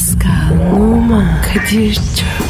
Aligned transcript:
Pascal, 0.00 0.72
Oman, 0.72 1.42
Kadir 1.42 1.94
çok 1.94 2.49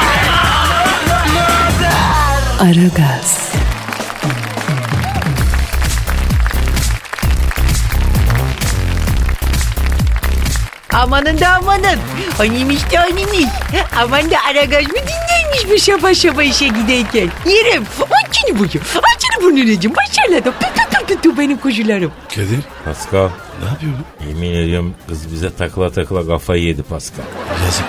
Aragaz, 2.61 3.49
Amanın 10.93 11.39
da 11.39 11.49
amanın. 11.49 11.99
Haniymiş 12.37 12.91
de 12.91 12.97
haniymiş. 12.97 13.45
Aman 13.97 14.31
da 14.31 14.35
Aragaz 14.49 14.81
mı 14.81 14.93
dinleymiş 14.93 15.69
bu 15.71 15.77
şafa 15.85 16.13
şafa 16.13 16.43
işe 16.43 16.67
giderken. 16.67 17.29
Yerim. 17.45 17.83
Açını 18.29 18.59
buyu. 18.59 18.67
Açını 18.69 19.41
bunu 19.43 19.55
necim. 19.65 19.93
Başarılı 19.95 20.45
da. 20.45 20.51
Pü 20.51 20.65
pü 20.65 21.05
pü 21.07 21.21
pü 21.21 21.37
benim 21.37 21.57
kuzularım. 21.57 22.11
Kadir 22.35 22.59
Pascal 22.85 23.29
ne 23.63 23.69
yapıyorsun? 23.69 24.05
yemin 24.27 24.51
ediyorum 24.51 24.95
kız 25.07 25.31
bize 25.33 25.55
takıla 25.55 25.91
takıla 25.91 26.27
kafayı 26.27 26.63
yedi 26.63 26.83
Pascal. 26.83 27.23
Yazık. 27.65 27.85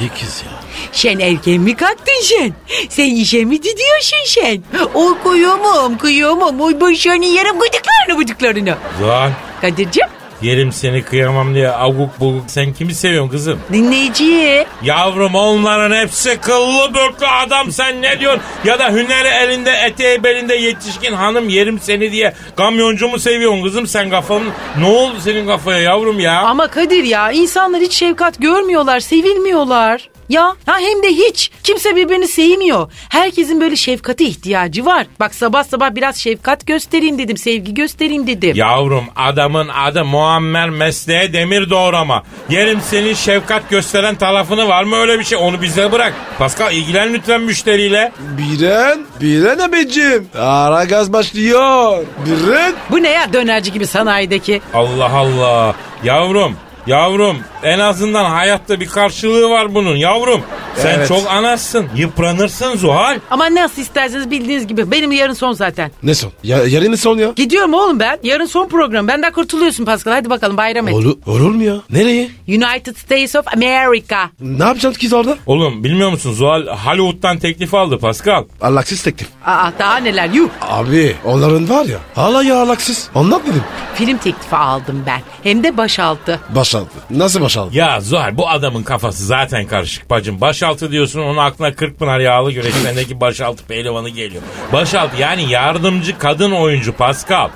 İyi 0.00 0.08
kız 0.08 0.42
ya. 0.46 0.52
Sen 0.92 1.18
erken 1.18 1.60
mi 1.60 1.76
kalktın 1.76 2.22
sen? 2.22 2.52
Sen 2.88 3.14
işe 3.14 3.44
mi 3.44 3.56
gidiyorsun 3.60 4.16
sen? 4.26 4.62
O 4.94 5.18
kıyamam 5.24 5.98
kıyamam. 5.98 6.60
Oy 6.60 6.80
başlarını 6.80 7.24
yerim 7.24 7.58
gıdıklarını 7.58 8.18
bıdıklarını. 8.24 8.74
Zuhal 8.98 9.30
Kadir'cim 9.60 10.06
yerim 10.44 10.72
seni 10.72 11.02
kıyamam 11.02 11.54
diye 11.54 11.68
avuk 11.68 12.20
buguk 12.20 12.44
sen 12.46 12.72
kimi 12.72 12.94
seviyorsun 12.94 13.30
kızım? 13.30 13.60
dinleyiciye. 13.72 14.66
Yavrum 14.82 15.34
onların 15.34 15.96
hepsi 15.96 16.36
kıllı 16.40 16.94
börklü 16.94 17.26
adam 17.26 17.72
sen 17.72 18.02
ne 18.02 18.20
diyorsun? 18.20 18.42
Ya 18.64 18.78
da 18.78 18.88
hüneri 18.90 19.28
elinde 19.28 19.70
eteği 19.70 20.24
belinde 20.24 20.54
yetişkin 20.54 21.12
hanım 21.12 21.48
yerim 21.48 21.78
seni 21.80 22.12
diye 22.12 22.34
kamyoncu 22.56 23.08
mu 23.08 23.18
seviyorsun 23.18 23.62
kızım 23.62 23.86
sen 23.86 24.10
kafanın? 24.10 24.48
Ne 24.78 24.86
oldu 24.86 25.14
senin 25.20 25.46
kafaya 25.46 25.78
yavrum 25.80 26.20
ya? 26.20 26.40
Ama 26.40 26.68
Kadir 26.68 27.04
ya 27.04 27.32
insanlar 27.32 27.80
hiç 27.80 27.92
şefkat 27.92 28.38
görmüyorlar, 28.40 29.00
sevilmiyorlar. 29.00 30.08
Ya 30.28 30.42
ha 30.66 30.78
hem 30.78 31.02
de 31.02 31.08
hiç. 31.08 31.50
Kimse 31.64 31.96
birbirini 31.96 32.28
sevmiyor. 32.28 32.92
Herkesin 33.08 33.60
böyle 33.60 33.76
şefkate 33.76 34.24
ihtiyacı 34.24 34.84
var. 34.86 35.06
Bak 35.20 35.34
sabah 35.34 35.64
sabah 35.64 35.94
biraz 35.94 36.16
şefkat 36.16 36.66
göstereyim 36.66 37.18
dedim, 37.18 37.36
sevgi 37.36 37.74
göstereyim 37.74 38.26
dedim. 38.26 38.56
Yavrum 38.56 39.04
adamın 39.16 39.68
adı 39.68 40.04
Muammer 40.04 40.70
mesleğe 40.70 41.32
demir 41.32 41.70
doğrama. 41.70 42.22
Yerim 42.50 42.80
senin 42.80 43.14
şefkat 43.14 43.70
gösteren 43.70 44.14
tarafını 44.14 44.68
var 44.68 44.84
mı 44.84 44.96
öyle 44.96 45.18
bir 45.18 45.24
şey 45.24 45.38
onu 45.38 45.62
bize 45.62 45.92
bırak. 45.92 46.14
Pascal 46.38 46.72
ilgilen 46.72 47.14
lütfen 47.14 47.40
müşteriyle. 47.40 48.12
Biren, 48.38 49.06
Biren 49.20 49.58
abicim. 49.58 50.28
Ara 50.38 50.84
gaz 50.84 51.12
başlıyor. 51.12 51.98
Biren. 52.26 52.72
Bu 52.90 53.02
ne 53.02 53.10
ya 53.10 53.32
dönerci 53.32 53.72
gibi 53.72 53.86
sanayideki? 53.86 54.60
Allah 54.74 55.10
Allah. 55.12 55.74
Yavrum 56.04 56.56
Yavrum 56.86 57.36
en 57.62 57.78
azından 57.78 58.24
hayatta 58.24 58.80
bir 58.80 58.86
karşılığı 58.88 59.50
var 59.50 59.74
bunun 59.74 59.96
yavrum. 59.96 60.40
Sen 60.76 60.94
Evet. 60.98 61.08
çok 61.08 61.30
anasın. 61.30 61.86
Yıpranırsın 61.96 62.76
Zuhal. 62.76 63.18
Ama 63.30 63.54
nasıl 63.54 63.82
isterseniz 63.82 64.30
bildiğiniz 64.30 64.66
gibi. 64.66 64.90
Benim 64.90 65.12
yarın 65.12 65.32
son 65.32 65.52
zaten. 65.52 65.90
Ne 66.02 66.14
son? 66.14 66.32
Ya, 66.42 66.58
yarın 66.66 66.92
ne 66.92 66.96
son 66.96 67.18
ya? 67.18 67.32
Gidiyorum 67.36 67.74
oğlum 67.74 68.00
ben. 68.00 68.18
Yarın 68.22 68.46
son 68.46 68.68
program. 68.68 69.08
Benden 69.08 69.32
kurtuluyorsun 69.32 69.84
Pascal. 69.84 70.12
Hadi 70.12 70.30
bakalım 70.30 70.56
bayram 70.56 70.88
et. 70.88 70.94
Olur, 70.94 71.16
olur 71.26 71.50
mu 71.50 71.62
ya? 71.62 71.74
Nereye? 71.90 72.28
United 72.48 72.96
States 72.96 73.36
of 73.36 73.44
America. 73.54 74.30
Ne 74.40 74.64
yapacaksın 74.64 75.00
kız 75.00 75.12
orada? 75.12 75.36
Oğlum 75.46 75.84
bilmiyor 75.84 76.10
musun 76.10 76.32
Zuhal 76.32 76.66
Hollywood'dan 76.66 77.38
teklif 77.38 77.74
aldı 77.74 77.98
Pascal. 77.98 78.44
Allaksız 78.60 79.02
teklif. 79.02 79.28
Aa 79.46 79.70
daha 79.78 79.96
neler 79.96 80.28
yuh. 80.28 80.48
Abi 80.60 81.16
onların 81.24 81.68
var 81.68 81.84
ya. 81.84 81.98
Hala 82.14 82.42
ya 82.42 82.62
allaksız. 82.62 83.08
Anlat 83.14 83.42
dedim. 83.46 83.62
Film 83.94 84.16
teklifi 84.18 84.56
aldım 84.56 85.02
ben. 85.06 85.20
Hem 85.42 85.62
de 85.64 85.76
başaltı. 85.76 86.40
Başaldı. 86.74 86.90
Nasıl 87.10 87.40
başaldı? 87.40 87.76
Ya 87.76 88.00
Zuhal 88.00 88.36
bu 88.36 88.48
adamın 88.48 88.82
kafası 88.82 89.26
zaten 89.26 89.66
karışık 89.66 90.10
bacım. 90.10 90.40
Başaltı 90.40 90.92
diyorsun 90.92 91.20
onun 91.20 91.36
aklına 91.36 91.74
Kırkpınar 91.74 92.20
yağlı 92.20 92.52
güreşlerindeki 92.52 93.20
başaltı 93.20 93.64
pehlivanı 93.64 94.08
geliyor. 94.08 94.42
Başaltı 94.72 95.16
yani 95.16 95.50
yardımcı 95.50 96.18
kadın 96.18 96.52
oyuncu 96.52 96.92
Pascal. 96.92 97.48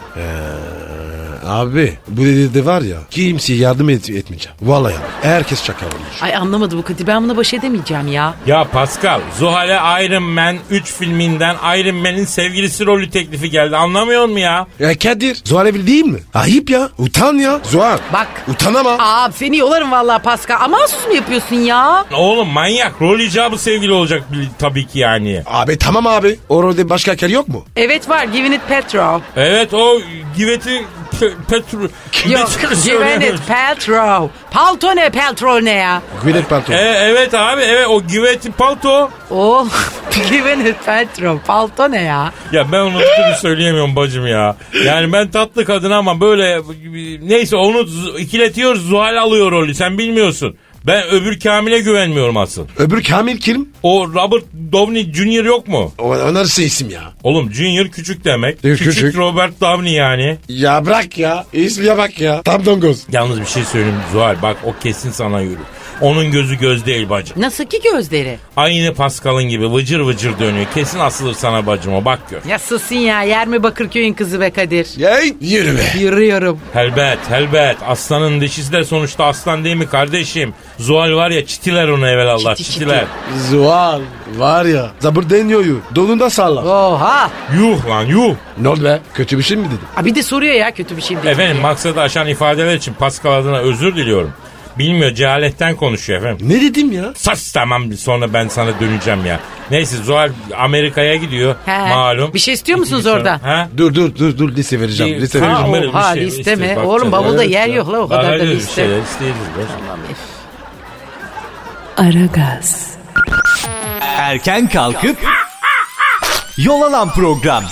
Abi 1.48 1.98
bu 2.09 2.22
dedi 2.25 2.66
var 2.66 2.82
ya 2.82 2.97
kimseye 3.10 3.59
yardım 3.59 3.88
et, 3.91 4.10
etmeyeceğim. 4.10 4.56
Vallahi 4.62 4.94
ya. 4.94 5.00
Herkes 5.22 5.64
çakal 5.64 5.86
olmuş. 5.86 6.22
Ay 6.22 6.34
anlamadı 6.36 6.76
bu 6.78 6.82
Kadir. 6.82 7.06
Ben 7.06 7.25
buna 7.25 7.36
baş 7.36 7.54
edemeyeceğim 7.54 8.09
ya. 8.09 8.34
Ya 8.47 8.64
Pascal 8.64 9.20
Zuhal'e 9.38 10.04
Iron 10.06 10.22
Man 10.22 10.56
3 10.70 10.92
filminden 10.92 11.56
Iron 11.78 11.94
Man'in 11.97 12.25
sevgilisi 12.25 12.87
rolü 12.87 13.10
teklifi 13.10 13.50
geldi 13.50 13.76
anlamıyor 13.76 14.22
musun 14.26 14.38
ya? 14.38 14.66
Ya 14.81 14.98
Kadir 14.98 15.41
Zuhal 15.44 15.66
evli 15.66 15.87
değil 15.87 16.04
mi? 16.04 16.19
Ayıp 16.34 16.70
ya. 16.70 16.88
Utan 16.98 17.34
ya. 17.34 17.60
Zuhal. 17.64 17.98
Bak. 18.12 18.28
Utan 18.48 18.75
ama. 18.75 18.91
Aa 18.98 19.32
seni 19.32 19.56
yolarım 19.56 19.91
vallahi 19.92 20.22
Pascal. 20.22 20.56
Ama 20.60 20.78
mahsus 20.78 21.06
mu 21.06 21.14
yapıyorsun 21.14 21.56
ya? 21.56 22.04
Oğlum 22.16 22.48
manyak 22.48 22.92
rol 23.03 23.20
icabı 23.20 23.58
sevgili 23.58 23.92
olacak 23.92 24.32
bil- 24.32 24.47
tabii 24.58 24.87
ki 24.87 24.98
yani. 24.98 25.42
Abi 25.47 25.78
tamam 25.78 26.06
abi. 26.06 26.38
O 26.48 26.62
rolde 26.62 26.91
başka 26.91 27.12
erkek 27.12 27.31
yok 27.31 27.48
mu? 27.48 27.64
Evet 27.76 28.08
var. 28.08 28.26
İt 28.34 28.60
Petro. 28.69 29.20
Evet 29.37 29.75
o 29.75 30.00
Givet'i 30.37 30.84
Pe- 31.20 31.34
Petru... 31.50 31.90
Yok. 32.30 32.48
İt 33.22 33.40
Petro. 33.48 34.30
Palto 34.50 34.96
ne 34.96 35.10
Petro 35.10 35.64
ne 35.64 35.70
ya? 35.70 36.02
Gwyneth 36.22 36.48
Paltrow. 36.48 36.76
E, 36.76 37.08
evet 37.10 37.34
abi 37.34 37.60
evet 37.62 37.86
o 37.88 38.02
Givet'i 38.02 38.52
palto. 38.52 39.10
Oh. 39.30 39.66
İt 40.32 40.76
Petro. 40.86 41.38
Palto 41.46 41.90
ne 41.90 42.02
ya? 42.02 42.32
Ya 42.52 42.72
ben 42.72 42.80
onu 42.80 42.98
türlü 42.98 43.34
söyleyemiyorum 43.40 43.96
bacım 43.96 44.26
ya. 44.26 44.56
Yani 44.84 45.12
ben 45.12 45.30
tatlı 45.30 45.64
kadın 45.64 45.90
ama 45.90 46.20
böyle 46.20 46.60
neyse 47.22 47.56
onu 47.56 47.86
ikiletiyoruz 48.18 48.88
Zuhal 48.88 49.16
alıyor 49.16 49.52
rolü 49.52 49.74
sen 49.74 49.98
bilmiyorsun. 49.98 50.56
Ben 50.88 51.09
öbür 51.09 51.41
Kamil'e 51.41 51.78
güvenmiyorum 51.78 52.37
asıl. 52.37 52.66
Öbür 52.78 53.03
Kamil 53.04 53.38
kim? 53.38 53.69
O 53.82 54.06
Robert 54.09 54.44
Downey 54.72 55.12
Jr. 55.12 55.44
yok 55.44 55.69
mu? 55.69 55.93
O, 55.99 56.04
o 56.15 56.34
nasıl 56.34 56.62
isim 56.62 56.91
ya? 56.91 57.03
Oğlum 57.22 57.53
Junior 57.53 57.87
küçük 57.87 58.25
demek. 58.25 58.62
Küçük. 58.62 58.87
küçük. 58.87 59.16
Robert 59.16 59.60
Downey 59.60 59.93
yani. 59.93 60.37
Ya 60.49 60.87
bırak 60.87 61.19
ya. 61.19 61.44
İsmiye 61.53 61.99
bak 61.99 62.21
ya. 62.21 62.43
Tam 62.43 62.66
dongoz. 62.66 63.06
Yalnız 63.12 63.41
bir 63.41 63.47
şey 63.47 63.65
söyleyeyim 63.65 63.99
Zuhal 64.12 64.43
bak 64.43 64.56
o 64.65 64.75
kesin 64.82 65.10
sana 65.10 65.41
yürür. 65.41 65.59
Onun 66.00 66.31
gözü 66.31 66.59
göz 66.59 66.87
değil 66.87 67.10
bacım. 67.10 67.43
Nasıl 67.43 67.65
ki 67.65 67.81
gözleri? 67.93 68.38
Aynı 68.56 68.94
Pascal'ın 68.94 69.44
gibi 69.44 69.72
vıcır 69.72 70.00
vıcır 70.00 70.38
dönüyor. 70.38 70.66
Kesin 70.75 70.99
asılır 70.99 71.34
sana 71.34 71.66
bacım 71.66 71.94
o 71.94 72.05
bak 72.05 72.19
gör. 72.31 72.41
Ya 72.49 72.59
susun 72.59 72.97
ya. 72.97 73.22
Yer 73.22 73.47
mi 73.47 73.62
Bakırköy'ün 73.62 74.12
kızı 74.12 74.41
be 74.41 74.50
Kadir? 74.50 74.88
Yay. 74.97 75.32
Yürü 75.41 75.76
be. 75.76 75.99
Yürüyorum. 75.99 76.59
Helbet 76.72 77.19
helbet 77.28 77.76
aslanın 77.87 78.41
dişisi 78.41 78.72
de 78.72 78.84
sonuçta 78.84 79.25
aslan 79.25 79.65
değil 79.65 79.76
mi 79.76 79.87
kardeşim? 79.87 80.55
Zuhal 80.78 81.12
var 81.16 81.30
ya 81.30 81.46
çitiler 81.46 81.88
onu 81.88 82.08
evvelallah 82.08 82.54
Çiti, 82.56 82.72
çitiler. 82.72 83.04
Zuhal 83.50 84.00
var 84.36 84.64
ya. 84.64 84.90
Zabır 85.00 85.30
deniyor 85.30 85.64
yu. 85.64 85.80
Donunda 85.94 86.30
salla. 86.30 86.60
Oha. 86.92 87.30
Yuh 87.56 87.88
lan 87.88 88.04
yuh. 88.04 88.34
Ne 88.60 88.68
oldu 88.68 88.84
be? 88.84 89.00
Kötü 89.14 89.38
bir 89.38 89.42
şey 89.42 89.56
mi 89.56 89.66
dedim? 89.66 89.78
Ha 89.94 90.04
bir 90.04 90.14
de 90.14 90.22
soruyor 90.22 90.54
ya 90.54 90.74
kötü 90.74 90.96
bir 90.96 91.02
şey 91.02 91.16
mi 91.16 91.22
dedi 91.22 91.30
Efendim 91.30 91.52
diye. 91.52 91.62
maksadı 91.62 92.00
aşan 92.00 92.26
ifadeler 92.28 92.74
için 92.76 92.94
Pascal 92.94 93.32
adına 93.32 93.58
özür 93.58 93.96
diliyorum. 93.96 94.32
Bilmiyor 94.78 95.14
cehaletten 95.14 95.76
konuşuyor 95.76 96.18
efendim. 96.20 96.48
Ne 96.48 96.60
dedim 96.60 96.92
ya? 96.92 97.12
Sas 97.16 97.52
tamam 97.52 97.92
sonra 97.92 98.32
ben 98.34 98.48
sana 98.48 98.70
döneceğim 98.81 99.26
ya. 99.26 99.40
Neyse 99.70 99.96
Zuhal 99.96 100.31
Amerika'ya 100.58 101.16
gidiyor 101.16 101.54
He. 101.66 101.88
malum. 101.94 102.34
Bir 102.34 102.38
şey 102.38 102.54
istiyor 102.54 102.78
musunuz 102.78 103.00
İkinci 103.00 103.16
orada? 103.16 103.38
sonra- 103.38 103.52
Ha? 103.58 103.69
Dur 103.76 103.94
dur 103.94 104.14
dur 104.19 104.38
dur 104.38 104.56
liste 104.56 104.81
vereceğim. 104.81 105.16
Bir- 105.16 105.20
Liste 105.22 105.38
Ha, 105.40 105.46
vereceğim. 105.46 105.72
böyle 105.72 105.84
bir 105.88 105.92
Oha 105.94 106.14
şey, 106.14 106.26
liste 106.26 106.56
mi? 106.56 106.62
bakacağız. 106.62 106.88
Oğlum 106.88 107.12
bavulda 107.12 107.42
Evet 107.44 107.52
yer 107.54 107.69
yok 107.69 107.92
la 107.92 107.98
o 107.98 108.08
kadar 108.08 108.22
da 108.24 108.28
Bakacağız 108.28 108.50
bir 108.50 108.56
liste. 108.56 108.74
şeyler, 108.74 109.02
isteyeceğiz 109.02 109.48
be. 109.58 109.62
Aragaz, 111.98 112.90
Erken 114.00 114.68
kalkıp 114.68 115.18
yol 116.56 116.82
alan 116.82 117.12
program. 117.12 117.64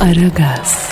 Aragaz, 0.00 0.88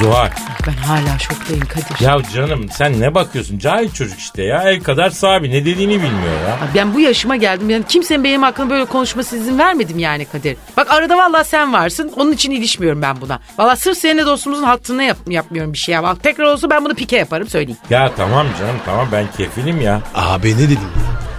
Zuhal 0.00 0.30
Ben 0.66 0.72
hala 0.72 1.18
şoktayım 1.18 1.64
Kadir. 1.66 2.04
Ya 2.04 2.16
canım 2.34 2.66
sen 2.72 3.00
ne 3.00 3.14
bakıyorsun? 3.14 3.58
Cahil 3.58 3.90
çocuk 3.90 4.18
işte 4.18 4.42
ya. 4.42 4.62
El 4.62 4.80
kadar 4.82 5.10
sahibi 5.10 5.50
ne 5.50 5.60
dediğini 5.64 5.92
bilmiyor 5.94 6.40
ya. 6.48 6.54
Abi 6.54 6.74
Ben 6.74 6.94
bu 6.94 7.00
yaşıma 7.00 7.36
geldim. 7.36 7.70
Yani 7.70 7.84
kimsenin 7.88 8.24
benim 8.24 8.42
hakkında 8.42 8.70
böyle 8.70 8.84
konuşması 8.84 9.36
izin 9.36 9.58
vermedim 9.58 9.98
yani 9.98 10.24
Kadir. 10.24 10.56
Bak 10.76 10.90
arada 10.90 11.18
vallahi 11.18 11.48
sen 11.48 11.72
varsın. 11.72 12.12
Onun 12.16 12.32
için 12.32 12.50
ilişmiyorum 12.50 13.02
ben 13.02 13.20
buna. 13.20 13.40
Vallahi 13.58 13.80
sırf 13.80 13.98
seninle 13.98 14.26
dostumuzun 14.26 14.62
hattına 14.64 15.02
yap- 15.02 15.16
yapmıyorum 15.28 15.72
bir 15.72 15.78
şey 15.78 15.92
ya. 15.94 16.02
Bak 16.02 16.22
tekrar 16.22 16.44
olsa 16.44 16.70
ben 16.70 16.84
bunu 16.84 16.94
pike 16.94 17.16
yaparım 17.16 17.48
söyleyeyim. 17.48 17.78
Ya 17.90 18.10
tamam 18.16 18.46
canım 18.58 18.76
tamam 18.84 19.08
ben 19.12 19.24
kefilim 19.36 19.80
ya. 19.80 20.00
Abi 20.14 20.54
ne 20.54 20.58
dedim 20.58 20.78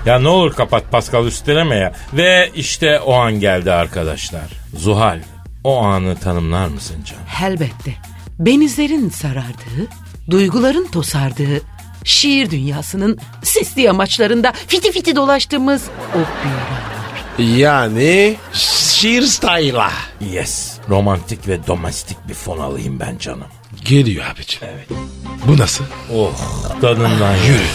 ya? 0.06 0.14
Ya 0.14 0.20
ne 0.20 0.28
olur 0.28 0.54
kapat 0.54 0.92
Pascal 0.92 1.26
üsteleme 1.26 1.76
ya. 1.76 1.94
Ve 2.14 2.52
işte 2.56 3.00
o 3.00 3.14
an 3.14 3.40
geldi 3.40 3.72
arkadaşlar. 3.72 4.42
Zuhal 4.78 5.20
o 5.64 5.78
anı 5.84 6.16
tanımlar 6.16 6.68
mısın 6.68 6.96
canım? 7.06 7.24
Elbette. 7.54 7.94
Benizlerin 8.40 9.10
sarardığı, 9.10 9.88
duyguların 10.30 10.88
tosardığı, 10.92 11.62
şiir 12.04 12.50
dünyasının 12.50 13.18
sisli 13.44 13.82
yamaçlarında 13.82 14.54
fiti 14.68 14.92
fiti 14.92 15.16
dolaştığımız 15.16 15.84
o 16.14 16.18
büyüler. 16.44 17.60
Yani 17.60 18.36
şiir 18.54 19.22
style'a. 19.22 19.92
Yes. 20.34 20.74
Romantik 20.90 21.48
ve 21.48 21.68
domestik 21.68 22.18
bir 22.28 22.34
fon 22.34 22.58
alayım 22.58 23.00
ben 23.00 23.18
canım. 23.18 23.48
Geliyor 23.86 24.26
abicim. 24.26 24.60
Evet. 24.64 24.88
Bu 25.48 25.58
nasıl? 25.58 25.84
Oh 26.16 26.32
tadından 26.82 27.36
yürü. 27.36 27.66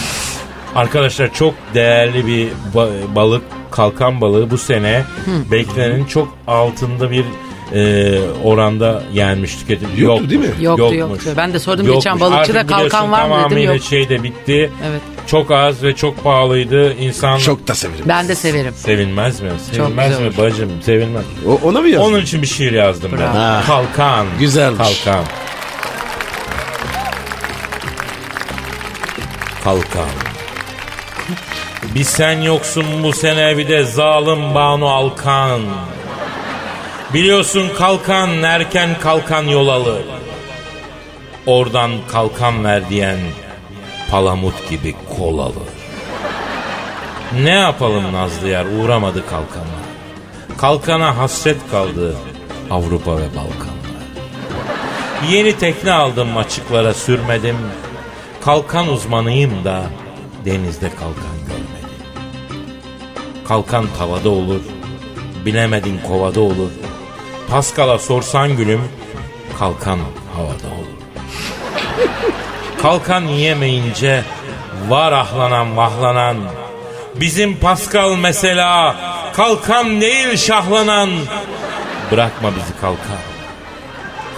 Arkadaşlar 0.75 1.33
çok 1.33 1.53
değerli 1.73 2.27
bir 2.27 2.47
ba- 2.75 3.15
balık 3.15 3.43
kalkan 3.71 4.21
balığı 4.21 4.49
bu 4.51 4.57
sene 4.57 5.03
beklenenin 5.51 6.05
çok 6.05 6.37
altında 6.47 7.11
bir 7.11 7.25
e, 7.73 8.19
oranda 8.43 9.03
yenmiş 9.13 9.55
tüketilmiş. 9.55 9.99
Yoktu 9.99 10.29
değil 10.29 10.41
mi? 10.41 10.47
Yoktu, 10.59 10.95
yoktu. 10.95 11.29
Ben 11.37 11.53
de 11.53 11.59
sordum 11.59 11.85
geçen 11.87 12.19
balıkçıda 12.19 12.59
Artık 12.59 12.69
kalkan 12.69 13.11
var 13.11 13.25
mı 13.45 13.49
dedim, 13.49 13.63
yok. 13.73 13.83
şey 13.83 14.09
de 14.09 14.23
bitti. 14.23 14.71
Evet. 14.89 15.01
Çok 15.27 15.51
az 15.51 15.83
ve 15.83 15.95
çok 15.95 16.23
pahalıydı. 16.23 16.93
İnsan 16.93 17.37
Çok 17.37 17.67
da 17.67 17.75
severim. 17.75 18.05
Ben 18.07 18.27
de 18.27 18.35
severim. 18.35 18.73
sevinmez 18.75 19.41
mi? 19.41 19.49
Sevinmez 19.71 20.19
mi 20.19 20.37
bacım? 20.37 20.69
Sevinmez. 20.85 21.23
O, 21.47 21.59
ona 21.67 21.81
mı 21.81 21.87
yazdın? 21.87 22.07
Onun 22.07 22.21
için 22.21 22.41
bir 22.41 22.47
şiir 22.47 22.71
yazdım 22.71 23.11
ben. 23.11 23.19
Bravo. 23.19 23.33
Ha. 23.33 23.63
Kalkan. 23.67 24.25
Güzelmiş. 24.39 25.03
Kalkan. 25.03 25.25
Kalkan. 29.63 30.09
Bir 31.95 32.03
sen 32.03 32.41
yoksun 32.41 32.85
bu 33.03 33.13
sene 33.13 33.57
bir 33.57 33.67
de 33.67 33.83
zalim 33.83 34.55
Banu 34.55 34.89
Alkan. 34.89 35.61
Biliyorsun 37.13 37.69
kalkan 37.77 38.43
erken 38.43 38.99
kalkan 38.99 39.43
yol 39.43 39.67
alır. 39.67 40.01
Oradan 41.45 41.91
kalkan 42.11 42.63
ver 42.63 42.89
diyen 42.89 43.17
palamut 44.11 44.69
gibi 44.69 44.95
kol 45.17 45.39
alır. 45.39 45.73
Ne 47.43 47.49
yapalım 47.49 48.13
Nazlı 48.13 48.47
yer 48.47 48.65
uğramadı 48.65 49.25
kalkana. 49.29 49.79
Kalkana 50.57 51.17
hasret 51.17 51.57
kaldı 51.71 52.15
Avrupa 52.71 53.17
ve 53.17 53.27
Balkanlar. 53.35 54.03
Yeni 55.29 55.57
tekne 55.57 55.91
aldım 55.91 56.37
açıklara 56.37 56.93
sürmedim. 56.93 57.57
Kalkan 58.45 58.87
uzmanıyım 58.87 59.63
da 59.63 59.83
denizde 60.45 60.89
kalkan 60.89 61.37
görmedim. 61.47 61.97
Kalkan 63.47 63.85
tavada 63.97 64.29
olur, 64.29 64.61
bilemedin 65.45 65.99
kovada 66.07 66.41
olur. 66.41 66.71
Paskal'a 67.49 67.99
sorsan 67.99 68.57
gülüm, 68.57 68.81
kalkan 69.59 69.99
havada 70.35 70.75
olur. 70.75 70.93
Kalkan 72.81 73.21
yiyemeyince 73.21 74.23
var 74.89 75.11
ahlanan 75.11 75.77
vahlanan. 75.77 76.37
Bizim 77.15 77.57
Pascal 77.57 78.15
mesela 78.15 78.95
kalkan 79.35 80.01
değil 80.01 80.37
şahlanan. 80.37 81.09
Bırakma 82.11 82.49
bizi 82.55 82.81
kalkan. 82.81 83.23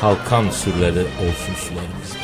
Kalkan 0.01 0.49
sürüleri 0.49 0.99
olsun 0.99 1.55
sularımızda. 1.67 2.15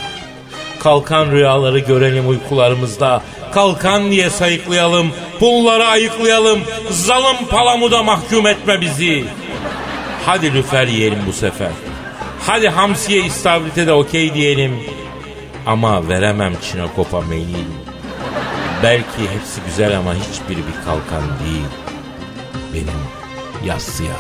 Kalkan 0.79 1.31
rüyaları 1.31 1.79
görelim 1.79 2.29
uykularımızda. 2.29 3.21
Kalkan 3.53 4.11
diye 4.11 4.29
sayıklayalım, 4.29 5.11
pulları 5.39 5.85
ayıklayalım. 5.85 6.59
Zalim 6.89 7.47
palamuda 7.49 8.03
mahkum 8.03 8.47
etme 8.47 8.81
bizi. 8.81 9.25
Hadi 10.25 10.53
lüfer 10.53 10.87
yiyelim 10.87 11.19
bu 11.27 11.33
sefer. 11.33 11.71
Hadi 12.47 12.69
hamsiye 12.69 13.25
istavrite 13.25 13.87
de 13.87 13.93
okey 13.93 14.33
diyelim. 14.33 14.79
Ama 15.65 16.07
veremem 16.09 16.53
çinokopa 16.71 17.21
meyil. 17.21 17.65
Belki 18.83 19.21
hepsi 19.33 19.61
güzel 19.67 19.97
ama 19.97 20.13
hiçbiri 20.13 20.57
bir 20.67 20.85
kalkan 20.85 21.23
değil. 21.45 21.65
Benim 22.73 22.99
yassı 23.65 24.03
yarim. 24.03 24.15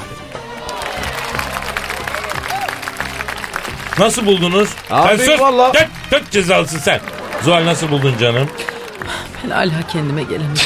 Nasıl 3.99 4.25
buldunuz? 4.25 4.69
Abi 4.91 5.17
Sen 5.17 5.25
sus. 5.25 5.39
valla- 5.41 5.71
Tek, 5.71 5.87
tek 6.09 6.31
cezalısın 6.31 6.79
sen. 6.79 6.99
Zuhal 7.43 7.65
nasıl 7.65 7.91
buldun 7.91 8.15
canım? 8.19 8.49
Ben 9.43 9.49
hala 9.49 9.87
kendime 9.93 10.23
gelemedim. 10.23 10.61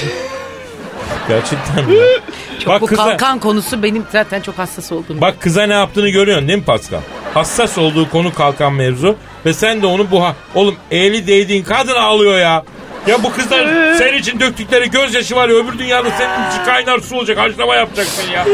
Gerçekten 1.27 1.85
mi? 1.85 1.95
Çok 2.59 2.67
Bak 2.67 2.81
bu 2.81 2.85
kıza- 2.85 2.95
kalkan 2.95 3.39
konusu 3.39 3.83
benim 3.83 4.05
zaten 4.11 4.41
çok 4.41 4.57
hassas 4.57 4.91
olduğum. 4.91 5.21
Bak 5.21 5.41
kıza 5.41 5.63
ne 5.63 5.73
yaptığını 5.73 6.09
görüyorsun 6.09 6.47
değil 6.47 6.59
mi 6.59 6.65
Pascal? 6.65 6.99
Hassas 7.33 7.77
olduğu 7.77 8.09
konu 8.09 8.33
kalkan 8.33 8.73
mevzu. 8.73 9.15
Ve 9.45 9.53
sen 9.53 9.81
de 9.81 9.85
onu 9.87 10.11
bu 10.11 10.23
ha... 10.23 10.35
Oğlum 10.55 10.75
eli 10.91 11.27
değdiğin 11.27 11.63
kadın 11.63 11.95
ağlıyor 11.95 12.39
ya. 12.39 12.63
Ya 13.07 13.23
bu 13.23 13.31
kızlar 13.31 13.93
senin 13.97 14.17
için 14.17 14.39
döktükleri 14.39 14.89
gözyaşı 14.91 15.35
var 15.35 15.49
ya 15.49 15.55
öbür 15.55 15.79
dünyada 15.79 16.09
senin 16.17 16.49
için 16.51 16.65
kaynar 16.65 16.99
su 16.99 17.17
olacak 17.17 17.37
haşlama 17.37 17.75
yapacaksın 17.75 18.31
ya. 18.31 18.45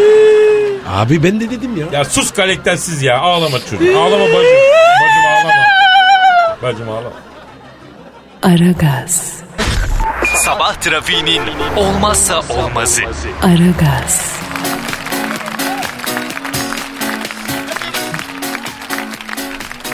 Abi 0.90 1.24
ben 1.24 1.40
de 1.40 1.50
dedim 1.50 1.78
ya. 1.78 1.86
Ya 2.00 2.06
sus 2.06 2.32
kalektensiz 2.32 3.04
ya 3.04 3.20
ağlama 3.20 3.60
çocuk 3.60 3.96
ağlama 3.96 4.26
bacım. 4.26 4.58
Bacım 5.02 5.26
ağlama. 5.32 5.66
Bacım 6.64 6.90
ağlama. 6.90 7.12
Aragaz, 8.44 9.34
Sabah 10.52 10.74
trafiğinin 10.76 11.42
olmazsa 11.76 12.40
olmazı. 12.40 13.02
Aragaz, 13.44 14.36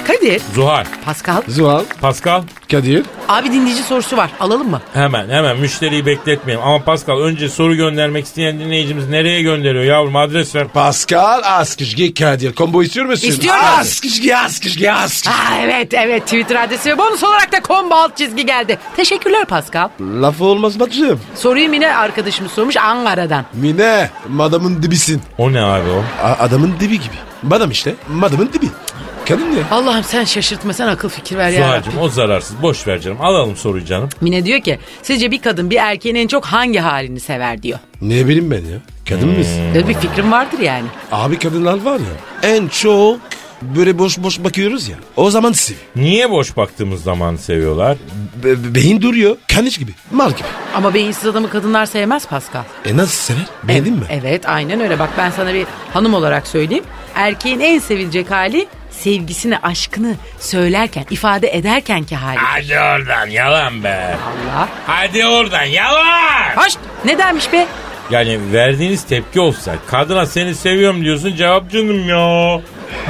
Kadir, 0.08 0.42
Zuhal, 0.56 0.86
Pascal. 1.06 1.42
Zuhal, 1.48 1.84
Pascal 2.02 2.44
Kadir. 2.72 3.06
Abi 3.30 3.52
dinleyici 3.52 3.84
sorusu 3.84 4.18
var. 4.18 4.32
Alalım 4.40 4.70
mı? 4.70 4.82
hemen 4.94 5.30
hemen 5.30 5.58
müşteriyi 5.60 6.06
bekletmeyelim. 6.06 6.66
Ama 6.68 6.84
Pascal 6.84 7.20
önce 7.20 7.50
soru 7.50 7.76
göndermek 7.76 8.26
isteyen 8.26 8.60
dinleyicimiz 8.60 9.10
nereye 9.10 9.42
gönderiyor 9.42 9.84
yavrum 9.84 10.16
adres 10.16 10.56
ver. 10.56 10.68
Pascal 10.68 11.42
Askışgi 11.44 12.14
Kadir. 12.14 12.54
Combo 12.56 12.84
istiyor 12.84 13.06
musun? 13.06 13.28
İstiyorum. 13.28 13.62
Askışgi 13.80 14.38
Askışgi 14.38 14.92
Askışgi. 14.92 15.30
Aa, 15.30 15.62
evet 15.64 15.94
evet 15.94 16.24
Twitter 16.24 16.56
adresi 16.64 16.90
ve 16.90 16.98
bonus 16.98 17.24
olarak 17.24 17.52
da 17.52 17.62
combo 17.68 17.96
alt 17.96 18.18
çizgi 18.18 18.46
geldi. 18.46 18.78
Teşekkürler 18.96 19.46
Pascal. 19.46 19.90
Lafı 20.02 20.46
olmaz 20.46 20.80
bacım. 20.80 21.20
Soruyu 21.36 21.70
Mine 21.70 21.96
arkadaşımız 21.96 22.52
sormuş 22.52 22.78
Ankara'dan. 22.78 23.46
Mine, 23.54 24.10
madamın 24.30 24.84
dibisin. 24.84 25.22
O 25.38 25.54
ne 25.54 25.62
abi 25.62 25.90
o? 25.90 26.04
A- 26.28 26.44
adamın 26.44 26.74
dibi 26.80 26.94
gibi. 27.00 27.16
Madam 27.44 27.72
işte, 27.72 27.96
madamın 28.10 28.50
dibi. 28.54 28.66
Kadın 29.28 29.52
ya. 29.52 29.64
Allah'ım 29.72 30.04
sen 30.04 30.24
şaşırtma 30.24 30.74
sen 30.74 30.88
akıl 30.88 31.10
fikir 31.10 31.38
ver 31.38 31.50
ya. 31.50 31.68
Zuhal'cığım 31.68 31.98
o 31.98 32.10
zararsız 32.10 32.62
boş 32.62 32.88
ver 32.88 33.00
canım 33.02 33.22
alalım 33.22 33.56
soruyu 33.56 33.86
canım. 33.86 34.10
Mine 34.22 34.46
diyor 34.46 34.62
ki 34.62 34.80
sizce 35.04 35.32
bir 35.32 35.42
kadın 35.42 35.70
bir 35.70 35.76
erkeğin 35.76 36.16
en 36.16 36.28
çok 36.28 36.46
hangi 36.46 36.80
halini 36.80 37.20
sever 37.20 37.64
diyor. 37.64 37.80
Ne 38.02 38.26
bileyim 38.28 38.52
ben 38.52 38.58
ya. 38.58 38.78
Kadın 39.10 39.30
mısın? 39.38 39.62
Böyle 39.76 39.88
bir 39.88 39.94
fikrim 39.94 40.32
vardır 40.32 40.60
yani. 40.60 40.88
Abi 41.12 41.40
kadınlar 41.40 41.82
var 41.82 42.00
ya. 42.00 42.50
En 42.52 42.68
çok 42.68 43.20
böyle 43.62 44.00
boş 44.00 44.18
boş 44.18 44.44
bakıyoruz 44.44 44.88
ya. 44.90 44.96
O 45.16 45.30
zaman 45.32 45.52
sev. 45.52 45.76
Niye 45.96 46.32
boş 46.32 46.58
baktığımız 46.58 47.04
zaman 47.04 47.36
seviyorlar? 47.36 47.98
Be- 48.44 48.64
be- 48.64 48.76
beyin 48.76 49.02
duruyor. 49.02 49.36
Kaniş 49.56 49.78
gibi. 49.78 49.92
Mal 50.12 50.30
gibi. 50.32 50.48
Ama 50.76 50.94
beyinsiz 50.94 51.26
adamı 51.26 51.50
kadınlar 51.50 51.86
sevmez 51.86 52.28
Pascal. 52.28 52.64
E 52.86 52.98
nasıl 52.98 53.34
sever? 53.34 53.46
Beğendin 53.64 53.94
mi? 53.94 54.04
Evet 54.10 54.50
aynen 54.50 54.80
öyle. 54.82 55.00
Bak 55.00 55.10
ben 55.18 55.30
sana 55.32 55.54
bir 55.54 55.66
hanım 55.94 56.14
olarak 56.14 56.48
söyleyeyim. 56.48 56.84
Erkeğin 57.16 57.60
en 57.60 57.80
sevilecek 57.80 58.32
hali 58.32 58.68
sevgisini, 58.98 59.58
aşkını 59.58 60.16
söylerken, 60.40 61.06
ifade 61.10 61.48
ederkenki 61.58 62.16
hali. 62.16 62.38
Hadi 62.38 62.80
oradan 62.80 63.28
yalan 63.28 63.84
be. 63.84 64.16
Allah. 64.28 64.70
Hadi 64.88 65.26
oradan 65.26 65.64
yalan. 65.64 66.56
Hoş. 66.56 66.74
Ne 67.06 67.18
dermiş 67.18 67.54
be? 67.54 67.66
Yani 68.12 68.54
verdiğiniz 68.54 69.04
tepki 69.04 69.40
olsa 69.40 69.76
kadına 69.88 70.26
seni 70.26 70.56
seviyorum 70.56 71.04
diyorsun 71.04 71.36
cevap 71.36 71.72
canım 71.72 72.10
ya. 72.10 72.62